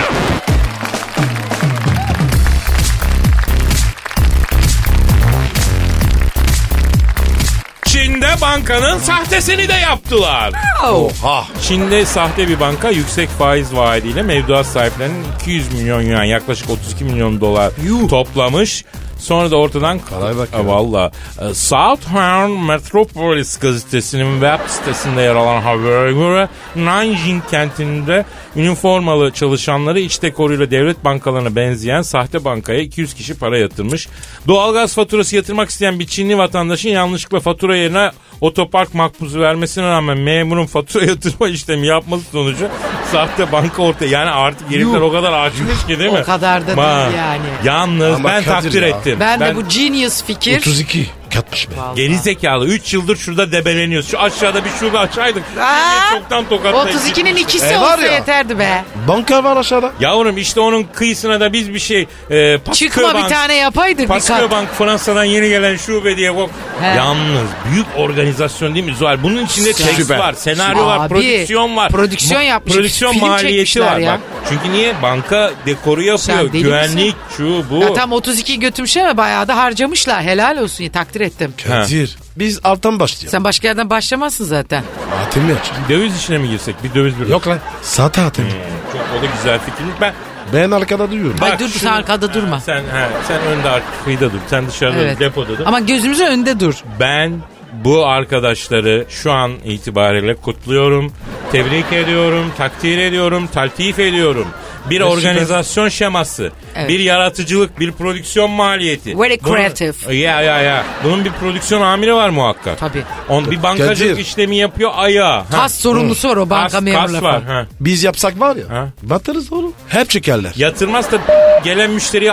Bankanın 8.46 8.98
sahtesini 8.98 9.70
de 9.70 9.74
yaptılar. 9.74 10.54
Oha. 10.84 11.46
Çin'de 11.62 12.06
sahte 12.06 12.48
bir 12.48 12.60
banka 12.60 12.90
yüksek 12.90 13.30
faiz 13.30 13.76
vaadiyle 13.76 14.22
mevduat 14.22 14.66
sahiplerinin 14.66 15.26
200 15.42 15.74
milyon 15.74 16.02
yuan 16.02 16.24
yaklaşık 16.24 16.70
32 16.70 17.04
milyon 17.04 17.42
dolar 17.42 17.72
toplamış. 18.10 18.86
Sonra 19.20 19.52
da 19.52 19.56
ortadan 19.56 20.00
Kolay 20.00 20.38
bak 20.38 20.50
ya. 20.54 20.68
Valla. 20.68 21.12
E, 21.42 21.54
Southern 21.54 22.52
Metropolis 22.52 23.60
gazetesinin 23.60 24.32
web 24.32 24.70
sitesinde 24.70 25.22
yer 25.22 25.36
alan 25.36 25.62
habere 25.62 26.14
göre 26.14 26.50
Nanjing 26.76 27.44
kentinde 27.52 28.26
üniformalı 28.56 29.32
çalışanları 29.32 30.00
iç 30.00 30.22
dekoruyla 30.22 30.72
devlet 30.72 31.06
bankalarına 31.06 31.56
benzeyen 31.56 32.02
sahte 32.02 32.46
bankaya 32.46 32.80
200 32.82 33.14
kişi 33.14 33.38
para 33.40 33.58
yatırmış. 33.58 34.08
Doğalgaz 34.48 34.96
faturası 34.96 35.36
yatırmak 35.36 35.70
isteyen 35.70 36.00
bir 36.00 36.08
Çinli 36.08 36.38
vatandaşın 36.38 36.90
yanlışlıkla 36.90 37.40
fatura 37.40 37.76
yerine 37.76 38.12
otopark 38.42 38.94
makbuzu 38.94 39.40
vermesine 39.40 39.86
rağmen 39.86 40.18
memurun 40.18 40.66
fatura 40.66 41.06
yatırma 41.10 41.48
işlemi 41.48 41.88
yapması 41.88 42.24
sonucu 42.32 42.68
sahte 43.12 43.52
banka 43.52 43.84
ortaya. 43.84 44.06
Yani 44.06 44.30
artık 44.30 44.72
herifler 44.72 45.02
o 45.02 45.12
kadar 45.12 45.34
açmış 45.34 45.86
ki 45.88 46.00
değil 46.00 46.12
mi? 46.12 46.20
O 46.22 46.26
kadar 46.26 46.62
da 46.62 46.68
değil 46.68 47.18
yani. 47.18 47.46
Yalnız 47.64 48.16
Ama 48.16 48.30
ben 48.30 48.44
Kadir 48.44 48.64
takdir 48.64 48.82
ya. 48.82 48.88
ettim. 48.88 49.18
Ben, 49.20 49.40
de 49.40 49.56
bu 49.56 49.68
genius 49.70 50.24
fikir. 50.24 50.60
32 50.60 51.08
katmış 51.36 51.70
be. 51.70 51.74
Geri 51.96 52.18
zekalı 52.18 52.66
3 52.68 52.94
yıldır 52.94 53.16
şurada 53.18 53.52
debeleniyoruz. 53.52 54.12
Şu 54.12 54.20
aşağıda 54.20 54.66
bir 54.66 54.70
şube 54.70 54.98
açaydık. 55.00 55.44
Aa, 55.62 56.14
Çoktan 56.14 56.50
tokatlayıp 56.50 56.90
32'nin 57.00 57.26
gitmiştik. 57.26 57.40
ikisi 57.50 57.66
E, 57.66 57.82
var 57.82 57.98
olsa 57.98 58.08
ya. 58.08 58.14
yeterdi 58.14 58.60
be. 58.60 58.84
Banka 59.08 59.44
var 59.44 59.58
aşağıda. 59.58 59.92
Yavrum 60.00 60.38
işte 60.38 60.60
onun 60.60 60.84
kıyısına 60.84 61.40
da 61.40 61.54
biz 61.54 61.74
bir 61.74 61.80
şey 61.80 62.08
e, 62.30 62.58
Pascal 62.58 62.74
Çıkma 62.74 63.10
bir 63.10 63.14
Bank- 63.14 63.30
tane 63.30 63.56
yapaydık 63.56 64.10
bir 64.16 64.20
kat. 64.28 64.52
Bank 64.52 64.70
Fransa'dan 64.78 65.24
yeni 65.24 65.50
gelen 65.50 65.76
şube 65.78 66.18
diye 66.18 66.36
bak. 66.36 66.50
He. 66.82 66.88
Yalnız 66.88 67.48
büyük 67.72 67.86
organizasyon 67.98 68.76
değil 68.76 68.86
mi 68.86 68.96
Zuhal? 68.96 69.24
Bunun 69.24 69.46
içinde 69.46 69.74
tekst 69.74 69.96
Süper. 69.96 70.20
var, 70.20 70.34
senaryo 70.34 70.86
var, 70.86 71.00
Abi, 71.00 71.10
prodüksiyon 71.10 71.76
var. 71.76 71.92
prodüksiyon 71.92 72.42
yapmış, 72.42 72.74
Prodüksiyon 72.76 73.12
film 73.14 73.28
maliyeti 73.28 73.72
çekmişler 73.72 73.94
var 73.94 73.98
ya. 74.00 74.12
bak. 74.14 74.20
Çünkü 74.50 74.72
niye? 74.72 74.94
Banka 75.02 75.52
dekoru 75.66 76.18
Sen 76.18 76.34
yapıyor. 76.34 76.54
deli 76.54 76.62
Güvenlik 76.64 77.16
şu 77.38 77.64
bu. 77.70 77.76
Ya 77.80 77.94
tam 77.94 78.12
32 78.12 78.60
götürmüş 78.60 78.98
ama 78.98 79.18
bayağı 79.18 79.48
da 79.48 79.58
harcamışlar. 79.58 80.24
Helal 80.24 80.58
olsun 80.58 80.84
ya 80.84 80.92
takdir 80.92 81.22
ettim. 81.26 81.54
Kadir. 81.68 82.18
Biz 82.36 82.60
alttan 82.64 83.00
başlayalım. 83.00 83.32
Sen 83.32 83.44
başka 83.44 83.68
yerden 83.68 83.90
başlamazsın 83.90 84.46
zaten. 84.46 84.84
Hatim 85.18 85.44
aç? 85.62 85.72
Döviz 85.90 86.18
işine 86.18 86.38
mi 86.38 86.50
girsek? 86.50 86.76
Bir 86.84 86.94
döviz 86.94 87.20
bir. 87.20 87.28
Yok 87.28 87.48
lan. 87.48 87.60
Sat 87.82 88.18
hatim. 88.18 88.46
Çok 88.92 89.02
o 89.20 89.22
da 89.22 89.26
güzel 89.38 89.60
fikirlik. 89.60 90.02
Ben 90.02 90.14
Ben 90.54 90.72
arkada 90.72 91.12
duyuyorum. 91.12 91.38
Ay 91.44 91.52
Bak 91.52 91.60
dur 91.60 91.68
şu- 91.70 91.80
sen 91.80 91.92
arkada 91.92 92.34
durma. 92.34 92.60
Sen 92.60 92.78
he, 92.80 93.08
sen 93.28 93.42
önde 93.42 93.70
arkada 93.70 94.22
dur. 94.34 94.40
Sen 94.50 94.68
dışarıda 94.68 94.98
Evet. 94.98 95.20
depoda 95.20 95.48
dur. 95.58 95.66
Ama 95.66 95.80
gözümüzün 95.80 96.26
önünde 96.26 96.60
dur. 96.60 96.76
Ben 97.00 97.42
bu 97.74 98.06
arkadaşları 98.06 99.06
şu 99.10 99.32
an 99.32 99.52
itibariyle 99.66 100.36
kutluyorum. 100.36 101.14
Tebrik 101.52 101.94
ediyorum, 101.94 102.46
takdir 102.58 102.98
ediyorum, 102.98 103.48
taltif 103.48 104.00
ediyorum. 104.00 104.48
Bir 104.90 105.02
organizasyon 105.02 105.90
şeması, 105.90 106.52
Evet. 106.76 106.90
bir 106.90 107.00
yaratıcılık, 107.00 107.80
bir 107.80 107.92
prodüksiyon 107.92 108.52
maliyeti. 108.52 109.20
Very 109.20 109.38
Bunun- 109.44 109.56
creative. 109.56 110.16
Ya 110.16 110.42
ya 110.42 110.62
ya. 110.62 110.84
Bunun 111.04 111.26
bir 111.26 111.32
prodüksiyon 111.32 111.82
amiri 111.82 112.14
var 112.14 112.30
muhakkak. 112.30 112.80
Tabii. 112.80 113.04
On 113.30 113.52
bir 113.52 113.64
bankacılık 113.64 114.12
Kadir. 114.12 114.22
işlemi 114.26 114.56
yapıyor 114.58 114.92
ayağı. 114.96 115.40
Ha. 115.40 115.46
Kas 115.52 115.74
sorumlusu 115.74 116.30
var 116.30 116.38
o 116.38 116.50
banka 116.50 116.64
Kas, 116.64 116.72
kas 116.74 116.82
memurları 116.84 117.24
var. 117.24 117.44
Ha. 117.44 117.66
Biz 117.80 118.04
yapsak 118.04 118.40
var 118.40 118.56
ya. 118.56 118.70
Ha. 118.70 118.88
Batarız 119.04 119.54
oğlum. 119.54 119.74
Hep 119.90 120.10
çekerler. 120.10 120.52
Yatırmaz 120.56 121.12
da 121.12 121.18
gelen 121.64 121.92
müşteriye 121.92 122.32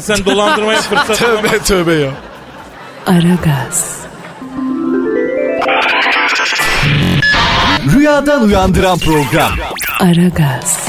sen 0.00 0.24
dolandırmaya 0.24 0.80
fırsat 0.82 1.18
Tövbe 1.18 1.58
tövbe 1.58 1.92
ya. 1.92 2.10
Aragaz, 3.06 3.98
Rüyadan 7.96 8.42
uyandıran 8.44 8.98
program. 8.98 9.52
Aragaz, 10.00 10.88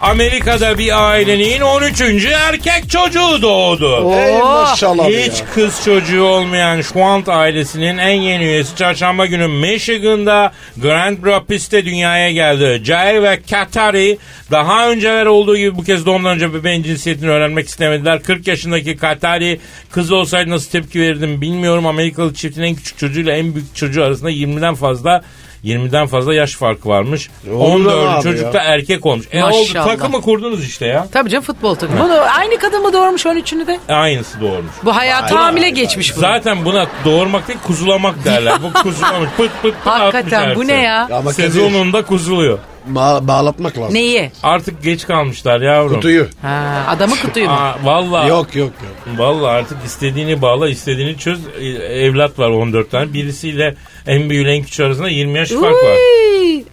Amerika'da 0.00 0.78
bir 0.78 1.10
ailenin 1.10 1.60
13. 1.60 2.00
erkek 2.34 2.90
çocuğu 2.90 3.42
doğdu. 3.42 4.12
Ey 4.12 4.38
maşallah 4.38 5.08
Hiç 5.08 5.40
ya. 5.40 5.46
kız 5.54 5.84
çocuğu 5.84 6.22
olmayan 6.22 6.80
Schwant 6.80 7.28
ailesinin 7.28 7.98
en 7.98 8.20
yeni 8.20 8.44
üyesi 8.44 8.76
çarşamba 8.76 9.26
günü 9.26 9.46
Michigan'da 9.48 10.52
Grand 10.76 11.26
Rapids'te 11.26 11.84
dünyaya 11.84 12.30
geldi. 12.32 12.84
Jair 12.84 13.22
ve 13.22 13.40
Katari 13.50 14.18
daha 14.50 14.88
önceler 14.90 15.26
olduğu 15.26 15.56
gibi 15.56 15.76
bu 15.76 15.84
kez 15.84 16.06
doğumdan 16.06 16.34
önce 16.34 16.54
bebeğin 16.54 16.82
cinsiyetini 16.82 17.30
öğrenmek 17.30 17.68
istemediler. 17.68 18.22
40 18.22 18.46
yaşındaki 18.46 18.96
Katari 18.96 19.60
kız 19.90 20.12
olsaydı 20.12 20.50
nasıl 20.50 20.70
tepki 20.70 21.00
verirdim 21.00 21.40
bilmiyorum. 21.40 21.86
Amerikalı 21.86 22.34
çiftin 22.34 22.62
en 22.62 22.74
küçük 22.74 22.98
çocuğuyla 22.98 23.32
en 23.36 23.54
büyük 23.54 23.76
çocuğu 23.76 24.04
arasında 24.04 24.30
20'den 24.30 24.74
fazla 24.74 25.22
20'den 25.64 26.06
fazla 26.06 26.34
yaş 26.34 26.54
farkı 26.54 26.88
varmış. 26.88 27.30
Olur 27.52 27.86
14. 27.86 28.08
abi 28.08 28.22
çocuk 28.22 28.52
da 28.52 28.60
erkek 28.62 29.06
olmuş. 29.06 29.26
E 29.32 29.42
oldu 29.42 29.58
Maşallah. 29.58 29.86
takımı 29.86 30.22
kurdunuz 30.22 30.64
işte 30.64 30.86
ya. 30.86 31.06
Tabii 31.12 31.30
canım 31.30 31.44
futbol 31.44 31.74
takımı. 31.74 32.08
Da 32.08 32.30
aynı 32.30 32.58
kadın 32.58 32.82
mı 32.82 32.92
doğurmuş 32.92 33.26
13'ünü 33.26 33.66
de? 33.66 33.78
Aynısı 33.88 34.40
doğurmuş. 34.40 34.72
Bu 34.84 34.96
hayatı 34.96 35.34
hamile 35.34 35.70
geçmiş 35.70 36.16
bu. 36.16 36.20
Zaten 36.20 36.64
buna 36.64 36.86
doğurmak 37.04 37.48
değil 37.48 37.58
kuzulamak 37.66 38.24
derler. 38.24 38.54
Bu 38.62 38.82
kuzulamış. 38.82 39.28
Pıt 39.36 39.50
pıt 39.62 39.74
pıt 39.74 39.86
Hakikaten 39.86 40.54
bu 40.56 40.66
ne 40.66 40.82
ya? 40.82 41.08
Ama 41.12 41.32
Sezonunda 41.32 42.02
kuzuluyor. 42.02 42.58
Ba- 42.94 43.26
bağlatmak 43.28 43.78
lazım. 43.78 43.94
Neyi? 43.94 44.30
Artık 44.42 44.82
geç 44.82 45.06
kalmışlar 45.06 45.60
yavrum. 45.60 45.94
Kutuyu. 45.94 46.26
Ha, 46.42 46.84
adamı 46.88 47.14
kutuyu 47.22 47.46
mu? 47.46 47.52
Aa, 47.52 47.74
vallahi, 47.84 48.28
Yok 48.28 48.56
yok 48.56 48.72
yok. 48.82 49.18
vallahi 49.18 49.50
artık 49.50 49.78
istediğini 49.86 50.42
bağla, 50.42 50.68
istediğini 50.68 51.18
çöz. 51.18 51.38
Ee, 51.60 51.66
Evlat 52.04 52.38
var 52.38 52.50
14 52.50 52.90
tane. 52.90 53.12
Birisiyle 53.12 53.74
en 54.06 54.30
büyüğü 54.30 54.48
en 54.48 54.62
küçüğü 54.62 54.84
arasında 54.84 55.08
20 55.08 55.38
yaş 55.38 55.48
fark 55.50 55.64
var. 55.84 55.96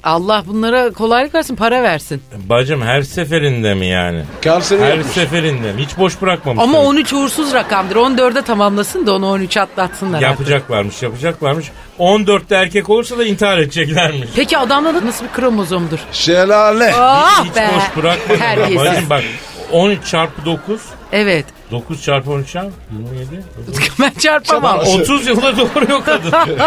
Allah 0.06 0.44
bunlara 0.48 0.92
kolaylık 0.92 1.36
versin 1.36 1.56
para 1.56 1.84
versin. 1.84 2.22
Bacım 2.50 2.82
her 2.82 3.02
seferinde 3.02 3.74
mi 3.74 3.86
yani? 3.88 4.24
Karşını 4.44 4.82
Her 4.84 4.90
yapmış. 4.90 5.08
seferinde 5.08 5.74
mi? 5.74 5.82
Hiç 5.86 5.98
boş 5.98 6.22
bırakmamış. 6.22 6.64
Ama 6.64 6.80
13 6.80 7.14
uğursuz 7.14 7.54
rakamdır. 7.54 7.96
14'e 7.96 8.42
tamamlasın 8.42 9.08
da 9.08 9.14
onu 9.16 9.28
13 9.30 9.58
atlatsınlar. 9.58 10.18
artık. 10.18 10.30
Yapacaklarmış, 10.30 11.02
yapacaklarmış. 11.04 11.66
14'te 12.00 12.56
erkek 12.56 12.90
olursa 12.90 13.18
da 13.18 13.26
intihar 13.26 13.58
edeceklermiş. 13.58 14.30
Peki 14.36 14.58
adamda 14.58 14.96
da 14.96 15.06
nasıl 15.06 15.26
bir 15.26 15.32
kromozomdur? 15.32 16.00
Şelale. 16.12 16.94
Ah 16.96 17.46
Hiç 17.46 17.56
be. 17.56 17.70
boş 17.76 18.04
bırakmadım. 18.04 18.40
Terbiyesiz. 18.40 18.78
Bacım 18.92 19.10
bak 19.10 19.24
13 19.72 20.06
çarpı 20.08 20.46
9 20.46 20.82
Evet. 21.12 21.46
9 21.72 22.04
çarpı 22.04 22.32
13 22.32 22.56
ya 22.56 22.66
27. 22.92 23.44
ben 24.00 24.12
çarpamam. 24.20 24.80
Çabuk. 24.80 25.00
30 25.02 25.28
yılda 25.28 25.58
doğuruyor 25.58 26.04
kadın. 26.06 26.32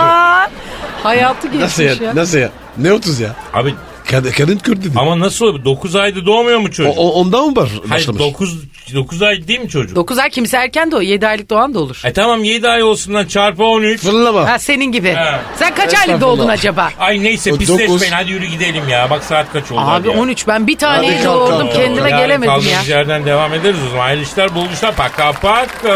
Hayatı 1.03 1.47
geçmiş 1.47 1.63
Nasıl 1.63 1.83
ya? 1.83 1.95
ya. 2.09 2.15
Nasıl 2.17 2.39
ya? 2.39 2.51
Ne 2.79 2.93
30 2.93 3.21
ya? 3.21 3.37
Abi 3.55 3.75
Kad 4.11 4.25
kadın 4.33 4.59
Kürt 4.59 4.79
dedi. 4.85 4.91
ama 4.97 5.19
nasıl 5.21 5.47
oluyor? 5.47 5.65
9 5.65 5.97
ayda 5.97 6.27
doğmuyor 6.27 6.59
mu 6.59 6.67
O, 6.69 6.71
çocuk? 6.71 6.95
o- 6.99 7.13
ondan 7.13 7.45
mı 7.45 7.57
var 7.57 7.69
Hayır 7.69 7.91
başlamış? 7.91 8.21
9 8.21 8.57
9 8.95 9.23
ay 9.23 9.49
değil 9.49 9.61
mi 9.61 9.69
çocuk? 9.69 9.97
9 9.97 10.19
ay 10.19 10.31
kimse 10.31 10.57
erken 10.57 10.91
doğuyor. 10.93 11.09
7 11.11 11.27
aylık 11.27 11.51
doğan 11.51 11.75
da 11.75 11.79
olur. 11.79 12.01
E 12.05 12.13
tamam 12.13 12.45
7 12.45 12.69
ay 12.69 12.83
olsundan 12.83 13.27
çarpı 13.27 13.65
13. 13.65 14.01
Fırlama. 14.01 14.49
Ha 14.51 14.59
senin 14.59 14.85
gibi. 14.93 15.13
Ha. 15.13 15.41
Sen 15.59 15.75
kaç 15.75 15.95
aylık 15.95 16.21
doğdun 16.21 16.49
acaba? 16.49 16.91
Ay 17.01 17.23
neyse 17.23 17.53
O 17.53 17.57
pisleşmeyin 17.57 17.93
dokuz. 17.93 18.11
hadi 18.13 18.31
yürü 18.33 18.47
gidelim 18.47 18.89
ya. 18.89 19.11
Bak 19.11 19.25
saat 19.25 19.53
kaç 19.53 19.73
oldu 19.73 19.81
Abi 19.81 19.87
hadi 19.89 20.09
ya. 20.09 20.15
13 20.19 20.47
ben 20.49 20.67
bir 20.67 20.73
Hadi 20.75 20.81
taneyi 20.81 21.13
kalk, 21.13 21.25
doğurdum 21.25 21.59
kalk, 21.67 21.73
kendime 21.75 22.11
Yarın 22.11 22.23
gelemedim 22.25 22.53
ya. 22.53 22.59
kaldığımız 22.61 22.89
yerden 22.89 23.27
devam 23.27 23.55
ederiz 23.55 23.79
o 23.87 23.91
zaman. 23.91 24.03
Hayırlı 24.05 24.23
işler, 24.25 24.55
bol 24.55 24.67
işler. 24.75 24.95
Paka 24.97 25.33
paka. 25.33 25.95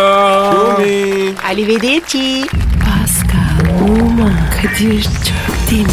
Arrivederci. 1.51 2.45
Pascal, 2.85 3.85
Oman, 3.91 4.35
Kadir 4.63 5.03
çok 5.03 5.71
değil 5.71 5.83
mi? 5.87 5.93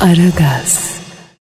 Aragaz. 0.00 0.95